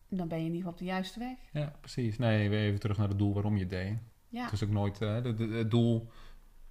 dan 0.10 0.28
ben 0.28 0.38
je 0.40 0.46
in 0.46 0.54
ieder 0.54 0.58
geval 0.58 0.72
op 0.72 0.78
de 0.78 0.86
juiste 0.86 1.20
weg. 1.20 1.38
ja, 1.52 1.74
precies. 1.80 2.18
Nee, 2.18 2.50
weer 2.50 2.60
even 2.68 2.80
terug 2.80 2.98
naar 2.98 3.08
het 3.08 3.18
doel 3.18 3.34
waarom 3.34 3.54
je 3.54 3.60
het 3.60 3.70
deed. 3.70 3.98
Ja, 4.30 4.44
Het 4.44 4.54
is 4.54 4.64
ook 4.64 4.70
nooit 4.70 5.02
eh, 5.02 5.22
de- 5.24 5.34
de- 5.34 5.48
het 5.48 5.72
doel. 5.72 6.12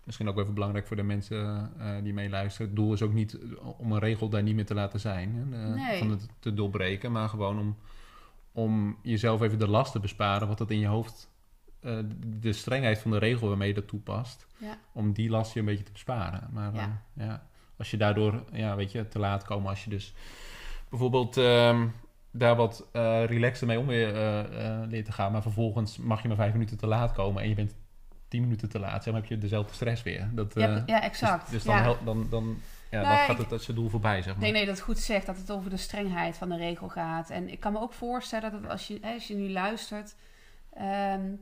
Misschien 0.04 0.28
ook 0.28 0.34
wel 0.34 0.42
even 0.42 0.54
belangrijk 0.54 0.86
voor 0.86 0.96
de 0.96 1.02
mensen 1.02 1.72
eh, 1.78 2.02
die 2.02 2.12
meeluisteren. 2.14 2.66
Het 2.66 2.76
doel 2.76 2.92
is 2.92 3.02
ook 3.02 3.12
niet 3.12 3.38
om 3.78 3.92
een 3.92 3.98
regel 3.98 4.28
daar 4.28 4.42
niet 4.42 4.54
meer 4.54 4.66
te 4.66 4.74
laten 4.74 5.00
zijn. 5.00 5.34
Hè, 5.34 5.48
de- 5.48 5.74
Nee. 5.74 5.98
Van 5.98 6.10
het 6.10 6.28
te 6.38 6.54
doorbreken. 6.54 7.12
Maar 7.12 7.28
gewoon 7.28 7.58
om, 7.58 7.76
om 8.52 8.98
jezelf 9.02 9.42
even 9.42 9.58
de 9.58 9.68
last 9.68 9.92
te 9.92 10.00
besparen. 10.00 10.48
Wat 10.48 10.58
dat 10.58 10.70
in 10.70 10.78
je 10.78 10.86
hoofd. 10.86 11.30
Eh, 11.86 11.98
de 12.26 12.52
strengheid 12.52 12.98
van 12.98 13.10
de 13.10 13.18
regel 13.18 13.48
waarmee 13.48 13.68
je 13.68 13.74
dat 13.74 13.88
toepast. 13.88 14.46
Ja. 14.56 14.78
Om 14.92 15.12
die 15.12 15.30
last 15.30 15.54
je 15.54 15.60
een 15.60 15.66
beetje 15.66 15.84
te 15.84 15.92
besparen. 15.92 16.48
Maar 16.52 16.74
Ja. 16.74 17.02
ja. 17.12 17.24
ja, 17.24 17.46
als 17.76 17.90
je 17.90 17.96
daardoor 17.96 18.44
ja, 18.52 18.76
weet 18.76 18.92
je, 18.92 19.08
te 19.08 19.18
laat 19.18 19.44
komen. 19.44 19.68
Als 19.68 19.84
je 19.84 19.90
dus 19.90 20.14
bijvoorbeeld 20.88 21.36
ehm, 21.36 21.86
daar 22.30 22.56
wat 22.56 22.88
eh 22.92 23.24
relaxter 23.24 23.66
mee 23.66 23.78
om 23.78 23.86
weer 23.86 24.14
eh, 24.14 24.40
eh, 24.40 24.88
leert 24.88 25.04
te 25.04 25.12
gaan. 25.12 25.32
Maar 25.32 25.42
vervolgens 25.42 25.98
mag 25.98 26.22
je 26.22 26.28
maar 26.28 26.36
vijf 26.36 26.52
minuten 26.52 26.78
te 26.78 26.86
laat 26.86 27.12
komen. 27.12 27.42
En 27.42 27.48
je 27.48 27.54
bent 27.54 27.74
tien 28.28 28.42
minuten 28.42 28.68
te 28.68 28.78
laat. 28.78 29.06
Maar 29.06 29.14
heb 29.14 29.26
je 29.26 29.38
dezelfde 29.38 29.74
stress 29.74 30.02
weer. 30.02 30.30
Dat, 30.32 30.54
ja, 30.54 30.76
eh, 30.76 30.82
ja, 30.86 31.02
exact. 31.02 31.42
Dus, 31.42 31.52
dus 31.52 31.64
dan, 31.64 31.76
ja. 31.76 31.96
dan, 32.04 32.26
dan, 32.30 32.58
ja, 32.90 33.00
dan 33.02 33.10
Nee, 33.10 33.26
gaat 33.26 33.38
het 33.38 33.52
als 33.52 33.66
je 33.66 33.72
doel 33.72 33.88
voorbij, 33.88 34.22
zeg 34.22 34.32
maar. 34.32 34.42
denk 34.42 34.54
nee, 34.54 34.66
dat 34.66 34.80
goed 34.80 34.98
zegt 34.98 35.26
dat 35.26 35.36
het 35.36 35.50
over 35.50 35.70
de 35.70 35.76
strengheid 35.76 36.36
van 36.36 36.48
de 36.48 36.56
regel 36.56 36.88
gaat. 36.88 37.30
En 37.30 37.48
ik 37.48 37.60
kan 37.60 37.72
me 37.72 37.80
ook 37.80 37.92
voorstellen 37.92 38.52
dat 38.52 38.70
als 38.70 38.86
je, 38.86 38.98
als 39.02 39.26
je 39.26 39.34
nu 39.34 39.50
luistert, 39.50 40.14
ehm, 40.74 41.34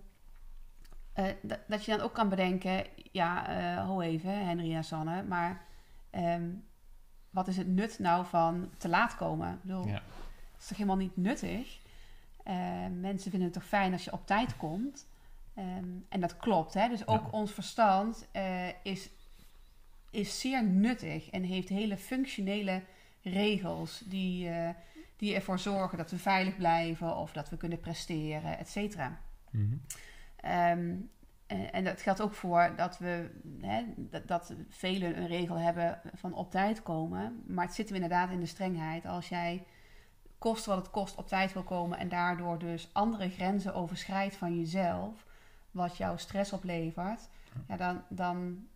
eh, 1.15 1.25
dat, 1.67 1.85
je 1.85 1.91
dan 1.97 2.01
ook 2.01 2.13
kan 2.13 2.29
bedenken, 2.29 2.85
ja, 3.13 3.49
eh 3.49 3.87
ho 3.87 4.01
even, 4.01 4.47
Henry 4.47 4.75
en 4.75 4.85
Sanne, 4.85 5.23
maar 5.23 5.65
ehm, 6.11 6.51
wat 7.31 7.49
is 7.49 7.57
het 7.57 7.67
nut 7.67 7.99
nou 7.99 8.27
van 8.27 8.71
te 8.79 8.89
laat 8.89 9.17
komen? 9.17 9.53
Ik 9.53 9.63
bedoel, 9.63 9.87
Ja. 9.87 9.93
dat 9.93 10.61
is 10.61 10.67
toch 10.67 10.77
helemaal 10.77 10.97
niet 10.97 11.17
nuttig? 11.17 11.79
Eh, 12.45 12.55
mensen 13.01 13.31
vinden 13.31 13.43
het 13.49 13.53
toch 13.53 13.65
fijn 13.69 13.93
als 13.93 14.05
je 14.05 14.13
op 14.13 14.27
tijd 14.27 14.57
komt? 14.57 15.07
Ehm, 15.55 15.89
en 16.09 16.21
dat 16.21 16.37
klopt, 16.37 16.75
hè? 16.75 16.89
dus 16.89 17.07
ook 17.07 17.23
Ja. 17.23 17.29
ons 17.31 17.53
verstand 17.53 18.29
is, 18.83 19.11
is 20.11 20.41
zeer 20.41 20.65
nuttig 20.65 21.31
en 21.31 21.43
heeft 21.43 21.69
hele 21.69 21.97
functionele 21.97 22.83
regels 23.23 24.03
die, 24.07 24.51
die 25.17 25.35
ervoor 25.35 25.59
zorgen 25.59 25.99
dat 25.99 26.11
we 26.11 26.19
veilig 26.19 26.57
blijven 26.57 27.17
of 27.17 27.33
dat 27.33 27.49
we 27.51 27.57
kunnen 27.57 27.81
presteren, 27.81 28.59
et 28.59 28.69
cetera. 28.69 29.21
Ehm, 29.53 29.77
en, 30.45 31.11
en 31.47 31.85
dat 31.85 32.03
geldt 32.03 32.23
ook 32.23 32.35
voor 32.35 32.73
dat 32.77 32.99
we 32.99 33.31
hè, 33.61 33.83
dat, 33.97 34.29
dat 34.29 34.55
velen 34.69 35.19
een 35.19 35.27
regel 35.27 35.57
hebben 35.57 36.01
van 36.15 36.35
op 36.35 36.51
tijd 36.51 36.83
komen. 36.83 37.43
Maar 37.47 37.65
het 37.65 37.75
zit 37.75 37.87
hem 37.87 37.95
inderdaad 37.95 38.31
in 38.31 38.41
de 38.41 38.47
strengheid. 38.47 39.07
Als 39.07 39.29
jij 39.29 39.65
kost 40.39 40.65
wat 40.65 40.77
het 40.77 40.91
kost 40.91 41.17
op 41.17 41.29
tijd 41.29 41.53
wil 41.53 41.63
komen 41.63 41.99
en 41.99 42.09
daardoor 42.09 42.59
dus 42.59 42.89
andere 42.93 43.31
grenzen 43.31 43.75
overschrijdt 43.75 44.37
van 44.37 44.59
jezelf, 44.59 45.27
wat 45.71 45.97
jouw 45.97 46.17
stress 46.17 46.53
oplevert, 46.53 47.29
ja, 47.69 47.77
dan, 47.77 48.03
dan 48.09 48.67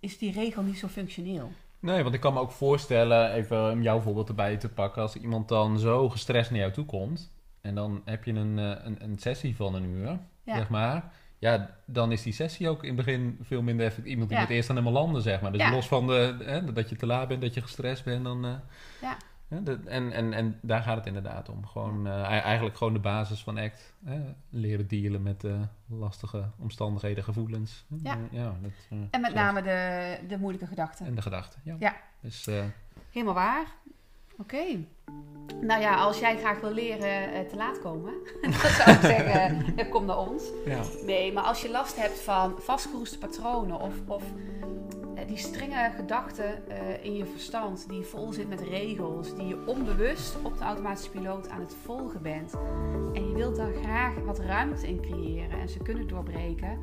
is 0.00 0.18
die 0.18 0.32
regel 0.32 0.62
niet 0.62 0.78
zo 0.78 0.88
functioneel. 0.88 1.50
Nee, 1.78 2.02
want 2.02 2.14
ik 2.14 2.20
kan 2.20 2.32
me 2.32 2.40
ook 2.40 2.50
voorstellen, 2.50 3.32
even 3.32 3.70
om 3.70 3.82
jouw 3.82 4.00
voorbeeld 4.00 4.28
erbij 4.28 4.56
te 4.56 4.68
pakken, 4.68 5.02
als 5.02 5.16
iemand 5.16 5.48
dan 5.48 5.78
zo 5.78 6.08
gestrest 6.08 6.50
naar 6.50 6.60
jou 6.60 6.72
toe 6.72 6.84
komt 6.84 7.35
en 7.66 7.74
dan 7.74 8.02
heb 8.04 8.24
je 8.24 8.32
een, 8.32 8.58
eh, 8.58 8.84
een, 8.84 8.96
een 9.04 9.18
sessie 9.18 9.56
van 9.56 9.74
een 9.74 9.84
uur, 9.84 10.18
Ja. 10.42 10.54
zeg 10.56 10.68
maar. 10.68 11.12
Ja, 11.38 11.76
dan 11.84 12.12
is 12.12 12.22
die 12.22 12.32
sessie 12.32 12.68
ook 12.68 12.82
in 12.82 12.96
het 12.96 13.04
begin 13.06 13.38
veel 13.42 13.62
minder 13.62 13.86
effectief. 13.86 14.10
Iemand 14.10 14.28
die 14.28 14.38
Ja. 14.38 14.44
moet 14.44 14.52
eerst 14.54 14.70
aan 14.70 14.76
helemaal 14.76 15.02
landen, 15.02 15.22
zeg 15.22 15.40
maar. 15.40 15.52
Dus 15.52 15.60
Ja. 15.60 15.70
los 15.70 15.88
van 15.88 16.06
de, 16.06 16.36
hè, 16.44 16.72
dat 16.72 16.88
je 16.88 16.96
te 16.96 17.06
laat 17.06 17.28
bent, 17.28 17.40
dat 17.40 17.54
je 17.54 17.60
gestrest 17.60 18.04
bent, 18.04 18.24
dan... 18.24 18.44
eh, 18.44 18.54
Ja. 19.02 19.16
hè, 19.48 19.62
de- 19.62 19.80
en, 19.84 20.12
en, 20.12 20.32
en 20.32 20.58
daar 20.62 20.82
gaat 20.82 20.96
het 20.96 21.06
inderdaad 21.06 21.48
om. 21.48 21.66
Gewoon, 21.66 22.06
eh, 22.06 22.12
ei- 22.22 22.40
eigenlijk 22.40 22.76
gewoon 22.76 22.92
de 22.92 22.98
basis 22.98 23.42
van 23.42 23.58
ACT. 23.58 23.94
Hè, 24.04 24.20
leren 24.50 24.86
dealen 24.88 25.22
met 25.22 25.44
eh, 25.44 25.60
lastige 25.86 26.50
omstandigheden, 26.58 27.24
gevoelens. 27.24 27.84
Ja. 28.02 28.18
Ja 28.30 28.54
dat, 28.62 28.70
eh, 28.90 28.98
En 29.10 29.20
met 29.20 29.30
zoals- 29.30 29.34
name 29.34 29.62
de, 29.62 30.18
de 30.28 30.38
moeilijke 30.38 30.66
gedachten. 30.66 31.06
En 31.06 31.14
de 31.14 31.22
gedachten, 31.22 31.60
ja. 31.64 31.76
Ja. 31.78 31.96
Dus 32.20 32.46
eh, 32.46 32.64
Helemaal 33.10 33.34
waar. 33.34 33.66
Oké. 34.38 34.64
Nou 35.60 35.80
ja, 35.80 35.94
als 35.94 36.18
jij 36.18 36.36
graag 36.36 36.60
wil 36.60 36.72
leren 36.72 37.32
eh, 37.32 37.40
te 37.40 37.56
laat 37.56 37.80
komen, 37.80 38.12
dan 38.42 38.52
zou 38.78 38.90
ik 38.90 39.00
zeggen, 39.00 39.76
eh, 39.76 39.90
kom 39.90 40.04
naar 40.04 40.18
ons. 40.18 40.44
ja. 40.64 40.80
Nee, 41.04 41.32
maar 41.32 41.42
als 41.44 41.62
je 41.62 41.70
last 41.70 41.96
hebt 42.00 42.20
van 42.20 42.54
vastgeroeste 42.58 43.18
patronen 43.18 43.80
of, 43.80 43.94
of 44.06 44.22
eh, 45.14 45.26
die 45.26 45.36
strenge 45.36 45.90
gedachten 45.96 46.62
in 47.02 47.16
je 47.16 47.26
verstand 47.26 47.88
die 47.88 48.02
vol 48.02 48.32
zit 48.32 48.48
met 48.48 48.60
regels, 48.60 49.34
die 49.34 49.46
je 49.46 49.66
onbewust 49.66 50.36
op 50.42 50.58
de 50.58 50.64
automatische 50.64 51.10
piloot 51.10 51.48
aan 51.48 51.60
het 51.60 51.74
volgen 51.82 52.22
bent 52.22 52.54
en 53.12 53.28
je 53.28 53.34
wilt 53.34 53.56
daar 53.56 53.72
graag 53.82 54.14
wat 54.24 54.38
ruimte 54.38 54.86
in 54.86 55.00
creëren 55.00 55.58
en 55.60 55.68
ze 55.68 55.78
kunnen 55.78 56.08
doorbreken, 56.08 56.78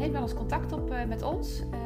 neem 0.00 0.12
wel 0.12 0.22
eens 0.22 0.34
contact 0.34 0.72
op 0.72 0.88
met 1.08 1.22
ons. 1.22 1.62
Eh, 1.70 1.78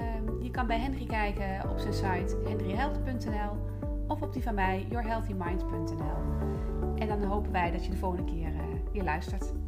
je 0.43 0.51
kan 0.51 0.67
bij 0.67 0.79
Henry 0.79 1.07
kijken 1.07 1.71
op 1.71 1.79
zijn 1.79 1.95
site 1.95 2.37
henryhealth.nl 2.45 3.74
of 4.09 4.23
op 4.23 4.33
die 4.33 4.43
van 4.43 4.55
mij 4.55 4.87
yourhealthymind.nl. 4.88 6.17
En 6.97 7.09
dan 7.09 7.23
hopen 7.23 7.53
wij 7.53 7.71
dat 7.71 7.85
je 7.85 7.90
de 7.90 7.97
volgende 7.97 8.33
keer 8.33 8.47
eh, 8.55 8.62
weer 8.93 9.03
luistert. 9.03 9.63